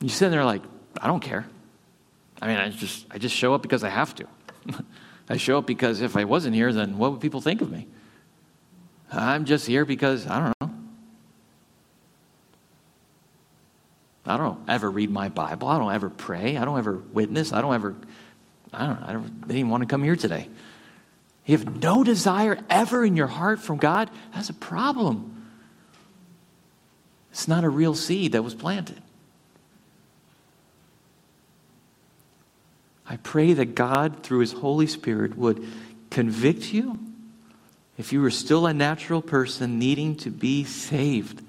You 0.01 0.09
sit 0.09 0.31
there 0.31 0.45
like, 0.45 0.63
I 1.01 1.07
don't 1.07 1.21
care. 1.21 1.47
I 2.41 2.47
mean, 2.47 2.59
I 2.59 2.69
just, 2.69 3.07
I 3.11 3.19
just 3.19 3.35
show 3.35 3.55
up 3.55 3.63
because 3.63 3.83
I 3.83 3.89
have 3.89 4.15
to. 4.17 4.27
I 5.29 5.39
show 5.39 5.59
up 5.59 5.67
because 5.67 6.03
if 6.03 6.17
I 6.17 6.25
wasn't 6.25 6.55
here, 6.55 6.73
then 6.73 6.99
what 6.99 7.11
would 7.13 7.21
people 7.21 7.41
think 7.41 7.63
of 7.63 7.71
me? 7.71 7.89
I'm 9.11 9.45
just 9.45 9.67
here 9.67 9.85
because, 9.85 10.27
I 10.27 10.39
don't 10.39 10.45
know. 10.49 10.56
I 14.27 14.37
don't 14.37 14.59
ever 14.69 14.91
read 14.91 15.11
my 15.11 15.29
Bible. 15.29 15.69
I 15.69 15.79
don't 15.79 15.93
ever 15.93 16.11
pray. 16.11 16.57
I 16.57 16.65
don't 16.65 16.79
ever 16.79 16.97
witness. 17.13 17.53
I 17.53 17.61
don't 17.61 17.75
ever, 17.75 17.95
I 18.73 18.87
don't, 18.87 19.03
I 19.03 19.13
don't 19.13 19.41
didn't 19.43 19.57
even 19.57 19.71
want 19.71 19.83
to 19.83 19.87
come 19.87 20.03
here 20.03 20.17
today. 20.17 20.49
You 21.47 21.57
have 21.57 21.81
no 21.81 22.03
desire 22.03 22.59
ever 22.69 23.05
in 23.05 23.17
your 23.17 23.29
heart 23.29 23.61
from 23.61 23.79
God, 23.79 24.11
that's 24.35 24.51
a 24.51 24.55
problem. 24.55 25.33
It's 27.31 27.47
not 27.47 27.65
a 27.65 27.69
real 27.69 27.95
seed 27.95 28.33
that 28.33 28.43
was 28.43 28.55
planted. 28.55 29.01
I 33.09 33.19
pray 33.19 33.53
that 33.53 33.77
God, 33.77 34.25
through 34.25 34.41
His 34.41 34.53
Holy 34.53 34.89
Spirit, 34.89 35.37
would 35.37 35.65
convict 36.11 36.73
you 36.73 36.99
if 37.97 38.13
you 38.13 38.21
were 38.21 38.31
still 38.31 38.67
a 38.67 38.75
natural 38.75 39.23
person 39.23 39.79
needing 39.79 40.17
to 40.17 40.31
be 40.31 40.65
saved. 40.65 41.43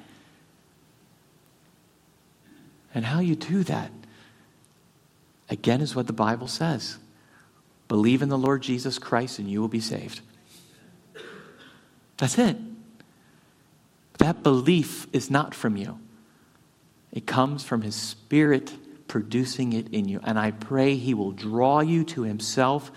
And 2.97 3.05
how 3.05 3.19
you 3.19 3.35
do 3.35 3.61
that, 3.65 3.91
again, 5.51 5.81
is 5.81 5.95
what 5.95 6.07
the 6.07 6.13
Bible 6.13 6.47
says 6.47 6.97
believe 7.87 8.23
in 8.23 8.29
the 8.29 8.39
Lord 8.39 8.63
Jesus 8.63 8.97
Christ 8.97 9.37
and 9.37 9.47
you 9.47 9.61
will 9.61 9.67
be 9.67 9.79
saved. 9.79 10.21
That's 12.17 12.39
it. 12.39 12.57
That 14.17 14.41
belief 14.41 15.05
is 15.13 15.29
not 15.29 15.53
from 15.53 15.77
you, 15.77 15.99
it 17.13 17.27
comes 17.27 17.63
from 17.63 17.83
His 17.83 17.93
Spirit 17.93 18.73
producing 19.07 19.73
it 19.73 19.93
in 19.93 20.09
you. 20.09 20.19
And 20.23 20.39
I 20.39 20.49
pray 20.49 20.95
He 20.95 21.13
will 21.13 21.33
draw 21.33 21.81
you 21.81 22.03
to 22.05 22.23
Himself 22.23 22.91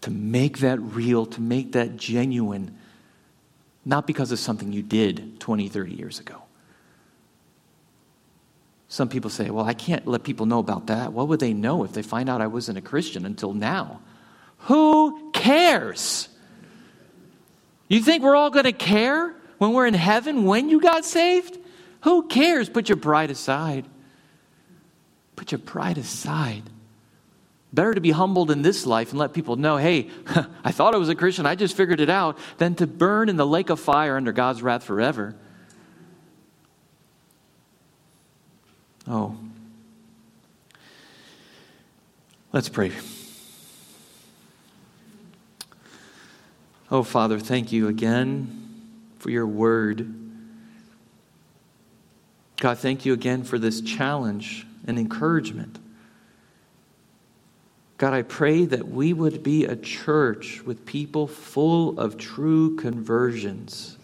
to 0.00 0.10
make 0.10 0.60
that 0.60 0.80
real, 0.80 1.26
to 1.26 1.42
make 1.42 1.72
that 1.72 1.98
genuine, 1.98 2.78
not 3.84 4.06
because 4.06 4.32
of 4.32 4.38
something 4.38 4.72
you 4.72 4.82
did 4.82 5.38
20, 5.38 5.68
30 5.68 5.94
years 5.94 6.18
ago. 6.18 6.43
Some 8.94 9.08
people 9.08 9.28
say, 9.28 9.50
well, 9.50 9.64
I 9.64 9.74
can't 9.74 10.06
let 10.06 10.22
people 10.22 10.46
know 10.46 10.60
about 10.60 10.86
that. 10.86 11.12
What 11.12 11.26
would 11.26 11.40
they 11.40 11.52
know 11.52 11.82
if 11.82 11.90
they 11.90 12.02
find 12.02 12.30
out 12.30 12.40
I 12.40 12.46
wasn't 12.46 12.78
a 12.78 12.80
Christian 12.80 13.26
until 13.26 13.52
now? 13.52 14.00
Who 14.68 15.32
cares? 15.32 16.28
You 17.88 18.00
think 18.00 18.22
we're 18.22 18.36
all 18.36 18.50
going 18.50 18.66
to 18.66 18.72
care 18.72 19.34
when 19.58 19.72
we're 19.72 19.88
in 19.88 19.94
heaven 19.94 20.44
when 20.44 20.68
you 20.68 20.80
got 20.80 21.04
saved? 21.04 21.58
Who 22.02 22.28
cares? 22.28 22.68
Put 22.68 22.88
your 22.88 22.96
pride 22.96 23.32
aside. 23.32 23.84
Put 25.34 25.50
your 25.50 25.58
pride 25.58 25.98
aside. 25.98 26.62
Better 27.72 27.94
to 27.94 28.00
be 28.00 28.12
humbled 28.12 28.52
in 28.52 28.62
this 28.62 28.86
life 28.86 29.10
and 29.10 29.18
let 29.18 29.32
people 29.32 29.56
know, 29.56 29.76
hey, 29.76 30.08
I 30.62 30.70
thought 30.70 30.94
I 30.94 30.98
was 30.98 31.08
a 31.08 31.16
Christian, 31.16 31.46
I 31.46 31.56
just 31.56 31.76
figured 31.76 32.00
it 32.00 32.10
out, 32.10 32.38
than 32.58 32.76
to 32.76 32.86
burn 32.86 33.28
in 33.28 33.34
the 33.34 33.44
lake 33.44 33.70
of 33.70 33.80
fire 33.80 34.16
under 34.16 34.30
God's 34.30 34.62
wrath 34.62 34.84
forever. 34.84 35.34
Oh. 39.06 39.36
Let's 42.52 42.68
pray. 42.68 42.92
Oh, 46.90 47.02
Father, 47.02 47.38
thank 47.38 47.72
you 47.72 47.88
again 47.88 48.82
for 49.18 49.30
your 49.30 49.46
word. 49.46 50.14
God, 52.58 52.78
thank 52.78 53.04
you 53.04 53.12
again 53.12 53.42
for 53.42 53.58
this 53.58 53.80
challenge 53.80 54.66
and 54.86 54.98
encouragement. 54.98 55.78
God, 57.98 58.12
I 58.12 58.22
pray 58.22 58.64
that 58.66 58.88
we 58.88 59.12
would 59.12 59.42
be 59.42 59.64
a 59.64 59.76
church 59.76 60.62
with 60.64 60.86
people 60.86 61.26
full 61.26 61.98
of 61.98 62.16
true 62.16 62.76
conversions. 62.76 63.98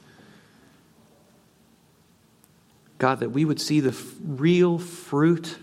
God, 3.00 3.20
that 3.20 3.30
we 3.30 3.46
would 3.46 3.58
see 3.58 3.80
the 3.80 3.96
real 4.22 4.78
fruit 4.78 5.56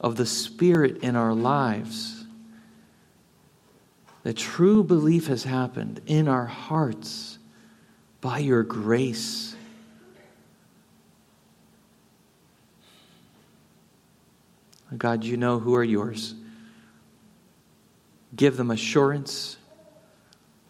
of 0.00 0.14
the 0.14 0.24
Spirit 0.24 0.98
in 0.98 1.16
our 1.16 1.34
lives. 1.34 2.24
That 4.22 4.36
true 4.36 4.84
belief 4.84 5.26
has 5.26 5.42
happened 5.42 6.00
in 6.06 6.28
our 6.28 6.46
hearts 6.46 7.38
by 8.20 8.38
your 8.38 8.62
grace. 8.62 9.56
God, 14.96 15.24
you 15.24 15.36
know 15.36 15.58
who 15.58 15.74
are 15.74 15.84
yours. 15.84 16.34
Give 18.34 18.56
them 18.56 18.70
assurance. 18.70 19.56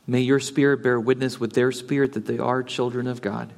May 0.06 0.20
your 0.20 0.40
spirit 0.40 0.82
bear 0.82 0.98
witness 0.98 1.38
with 1.38 1.52
their 1.52 1.72
spirit 1.72 2.14
that 2.14 2.24
they 2.24 2.38
are 2.38 2.62
children 2.62 3.06
of 3.06 3.20
God. 3.20 3.52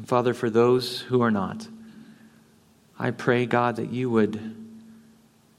And 0.00 0.08
Father, 0.08 0.32
for 0.32 0.48
those 0.48 1.02
who 1.02 1.20
are 1.20 1.30
not, 1.30 1.68
I 2.98 3.10
pray, 3.10 3.44
God, 3.44 3.76
that 3.76 3.92
you 3.92 4.08
would 4.08 4.56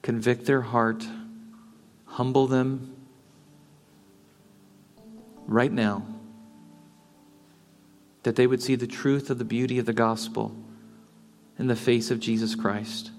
convict 0.01 0.45
their 0.45 0.61
heart, 0.61 1.05
humble 2.07 2.47
them 2.47 2.95
right 5.45 5.71
now, 5.71 6.07
that 8.23 8.35
they 8.35 8.47
would 8.47 8.63
see 8.63 8.73
the 8.73 8.87
truth 8.87 9.29
of 9.29 9.37
the 9.37 9.45
beauty 9.45 9.77
of 9.77 9.85
the 9.85 9.93
gospel 9.93 10.55
in 11.59 11.67
the 11.67 11.75
face 11.75 12.09
of 12.09 12.19
Jesus 12.19 12.55
Christ. 12.55 13.11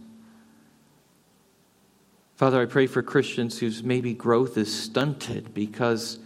Father, 2.34 2.60
I 2.60 2.66
pray 2.66 2.88
for 2.88 3.04
Christians 3.04 3.60
whose 3.60 3.84
maybe 3.84 4.12
growth 4.12 4.58
is 4.58 4.76
stunted 4.76 5.54
because 5.54 6.18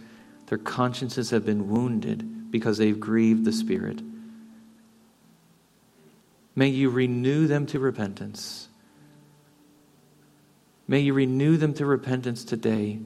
their 0.47 0.57
consciences 0.57 1.29
have 1.29 1.45
been 1.45 1.69
wounded 1.69 2.49
because 2.49 2.79
they've 2.79 2.99
grieved 2.99 3.45
the 3.45 3.53
Spirit. 3.53 4.01
May 6.57 6.67
you 6.67 6.89
renew 6.89 7.47
them 7.47 7.65
to 7.67 7.79
repentance. 7.79 8.67
May 10.89 10.99
you 10.99 11.13
renew 11.13 11.55
them 11.55 11.73
to 11.75 11.85
repentance 11.85 12.43
today 12.43 12.99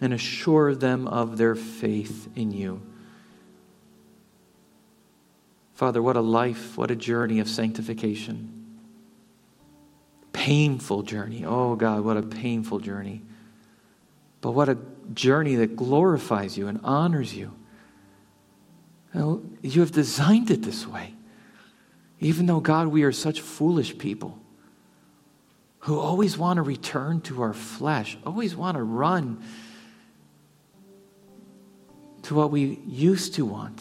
and 0.00 0.12
assure 0.12 0.74
them 0.74 1.06
of 1.06 1.36
their 1.36 1.54
faith 1.54 2.28
in 2.34 2.50
you. 2.50 2.82
Father, 5.74 6.02
what 6.02 6.16
a 6.16 6.20
life, 6.20 6.76
what 6.76 6.90
a 6.90 6.96
journey 6.96 7.38
of 7.38 7.48
sanctification 7.48 8.64
painful 10.44 11.02
journey. 11.02 11.42
Oh, 11.46 11.74
God, 11.74 12.04
what 12.04 12.18
a 12.18 12.22
painful 12.22 12.80
journey. 12.80 13.22
But 14.42 14.50
what 14.50 14.68
a 14.68 14.76
journey 15.14 15.54
that 15.54 15.74
glorifies 15.74 16.58
you 16.58 16.68
and 16.68 16.80
honors 16.84 17.34
you. 17.34 17.54
You 19.14 19.80
have 19.80 19.92
designed 19.92 20.50
it 20.50 20.62
this 20.62 20.86
way. 20.86 21.13
Even 22.24 22.46
though, 22.46 22.60
God, 22.60 22.88
we 22.88 23.02
are 23.02 23.12
such 23.12 23.42
foolish 23.42 23.98
people 23.98 24.38
who 25.80 25.98
always 25.98 26.38
want 26.38 26.56
to 26.56 26.62
return 26.62 27.20
to 27.20 27.42
our 27.42 27.52
flesh, 27.52 28.16
always 28.24 28.56
want 28.56 28.78
to 28.78 28.82
run 28.82 29.42
to 32.22 32.34
what 32.34 32.50
we 32.50 32.80
used 32.86 33.34
to 33.34 33.44
want. 33.44 33.78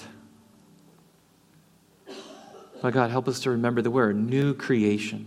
But 2.81 2.93
God, 2.93 3.11
help 3.11 3.29
us 3.29 3.39
to 3.43 3.51
remember 3.51 3.81
that 3.81 3.91
we're 3.91 4.09
a 4.09 4.13
new 4.13 4.53
creation. 4.53 5.25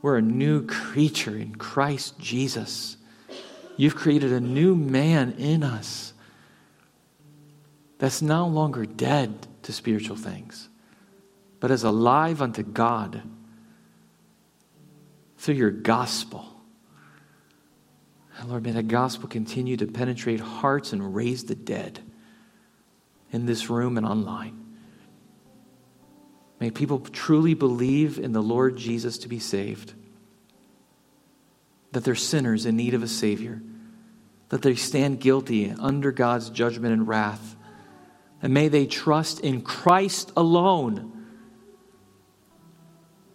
We're 0.00 0.18
a 0.18 0.22
new 0.22 0.64
creature 0.68 1.36
in 1.36 1.56
Christ 1.56 2.20
Jesus. 2.20 2.98
You've 3.76 3.96
created 3.96 4.32
a 4.32 4.40
new 4.40 4.76
man 4.76 5.32
in 5.32 5.64
us 5.64 6.12
that's 7.98 8.22
no 8.22 8.46
longer 8.46 8.86
dead 8.86 9.48
to 9.64 9.72
spiritual 9.72 10.14
things, 10.14 10.68
but 11.60 11.70
as 11.70 11.84
alive 11.84 12.42
unto 12.42 12.62
God 12.62 13.22
through 15.36 15.54
your 15.54 15.70
gospel. 15.70 16.46
And 18.38 18.48
Lord, 18.48 18.64
may 18.64 18.72
that 18.72 18.88
gospel 18.88 19.28
continue 19.28 19.76
to 19.76 19.86
penetrate 19.86 20.40
hearts 20.40 20.92
and 20.92 21.14
raise 21.14 21.44
the 21.44 21.54
dead 21.54 22.00
in 23.32 23.46
this 23.46 23.68
room 23.68 23.96
and 23.98 24.06
online. 24.06 24.56
May 26.58 26.70
people 26.70 27.00
truly 27.00 27.54
believe 27.54 28.18
in 28.18 28.32
the 28.32 28.42
Lord 28.42 28.76
Jesus 28.76 29.18
to 29.18 29.28
be 29.28 29.38
saved, 29.38 29.94
that 31.92 32.04
they're 32.04 32.14
sinners 32.14 32.66
in 32.66 32.76
need 32.76 32.94
of 32.94 33.02
a 33.02 33.08
Savior, 33.08 33.62
that 34.50 34.62
they 34.62 34.74
stand 34.74 35.20
guilty 35.20 35.70
under 35.78 36.12
God's 36.12 36.50
judgment 36.50 36.92
and 36.92 37.06
wrath. 37.06 37.56
And 38.42 38.52
may 38.52 38.68
they 38.68 38.86
trust 38.86 39.40
in 39.40 39.62
Christ 39.62 40.32
alone, 40.36 41.19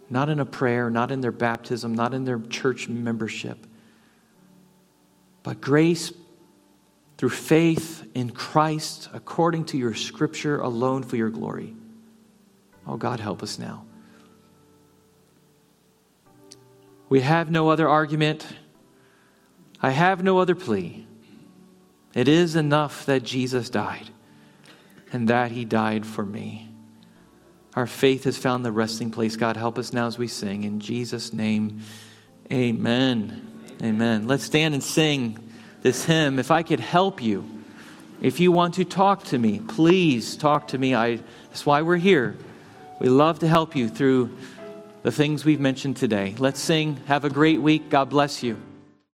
not 0.08 0.28
in 0.28 0.40
a 0.40 0.46
prayer, 0.46 0.90
not 0.90 1.10
in 1.10 1.20
their 1.20 1.32
baptism, 1.32 1.94
not 1.94 2.14
in 2.14 2.24
their 2.24 2.38
church 2.38 2.88
membership, 2.88 3.66
but 5.42 5.60
grace 5.60 6.12
through 7.18 7.30
faith 7.30 8.06
in 8.14 8.30
Christ 8.30 9.08
according 9.12 9.64
to 9.66 9.78
your 9.78 9.94
scripture 9.94 10.60
alone 10.60 11.02
for 11.02 11.16
your 11.16 11.30
glory. 11.30 11.74
Oh, 12.86 12.96
God, 12.96 13.20
help 13.20 13.42
us 13.42 13.58
now. 13.58 13.84
We 17.08 17.20
have 17.20 17.50
no 17.50 17.68
other 17.70 17.88
argument. 17.88 18.46
I 19.82 19.90
have 19.90 20.22
no 20.22 20.38
other 20.38 20.54
plea. 20.54 21.06
It 22.14 22.28
is 22.28 22.56
enough 22.56 23.06
that 23.06 23.22
Jesus 23.22 23.70
died. 23.70 24.10
and 25.12 25.28
that 25.28 25.52
he 25.52 25.64
died 25.64 26.04
for 26.04 26.24
me. 26.24 26.68
Our 27.76 27.86
faith 27.86 28.24
has 28.24 28.38
found 28.38 28.64
the 28.64 28.72
resting 28.72 29.10
place. 29.10 29.36
God, 29.36 29.56
help 29.56 29.78
us 29.78 29.92
now 29.92 30.06
as 30.06 30.16
we 30.16 30.28
sing. 30.28 30.64
In 30.64 30.80
Jesus' 30.80 31.34
name, 31.34 31.82
amen. 32.50 33.46
Amen. 33.82 34.26
Let's 34.26 34.44
stand 34.44 34.72
and 34.72 34.82
sing 34.82 35.38
this 35.82 36.06
hymn. 36.06 36.38
If 36.38 36.50
I 36.50 36.62
could 36.62 36.80
help 36.80 37.22
you, 37.22 37.44
if 38.22 38.40
you 38.40 38.50
want 38.50 38.74
to 38.74 38.84
talk 38.86 39.24
to 39.24 39.38
me, 39.38 39.60
please 39.60 40.36
talk 40.38 40.68
to 40.68 40.78
me. 40.78 40.94
I, 40.94 41.16
that's 41.48 41.66
why 41.66 41.82
we're 41.82 41.96
here. 41.96 42.36
We 42.98 43.10
love 43.10 43.40
to 43.40 43.48
help 43.48 43.76
you 43.76 43.90
through 43.90 44.34
the 45.02 45.12
things 45.12 45.44
we've 45.44 45.60
mentioned 45.60 45.98
today. 45.98 46.34
Let's 46.38 46.60
sing. 46.60 46.96
Have 47.06 47.26
a 47.26 47.30
great 47.30 47.60
week. 47.60 47.90
God 47.90 48.08
bless 48.08 48.42
you. 48.42 48.56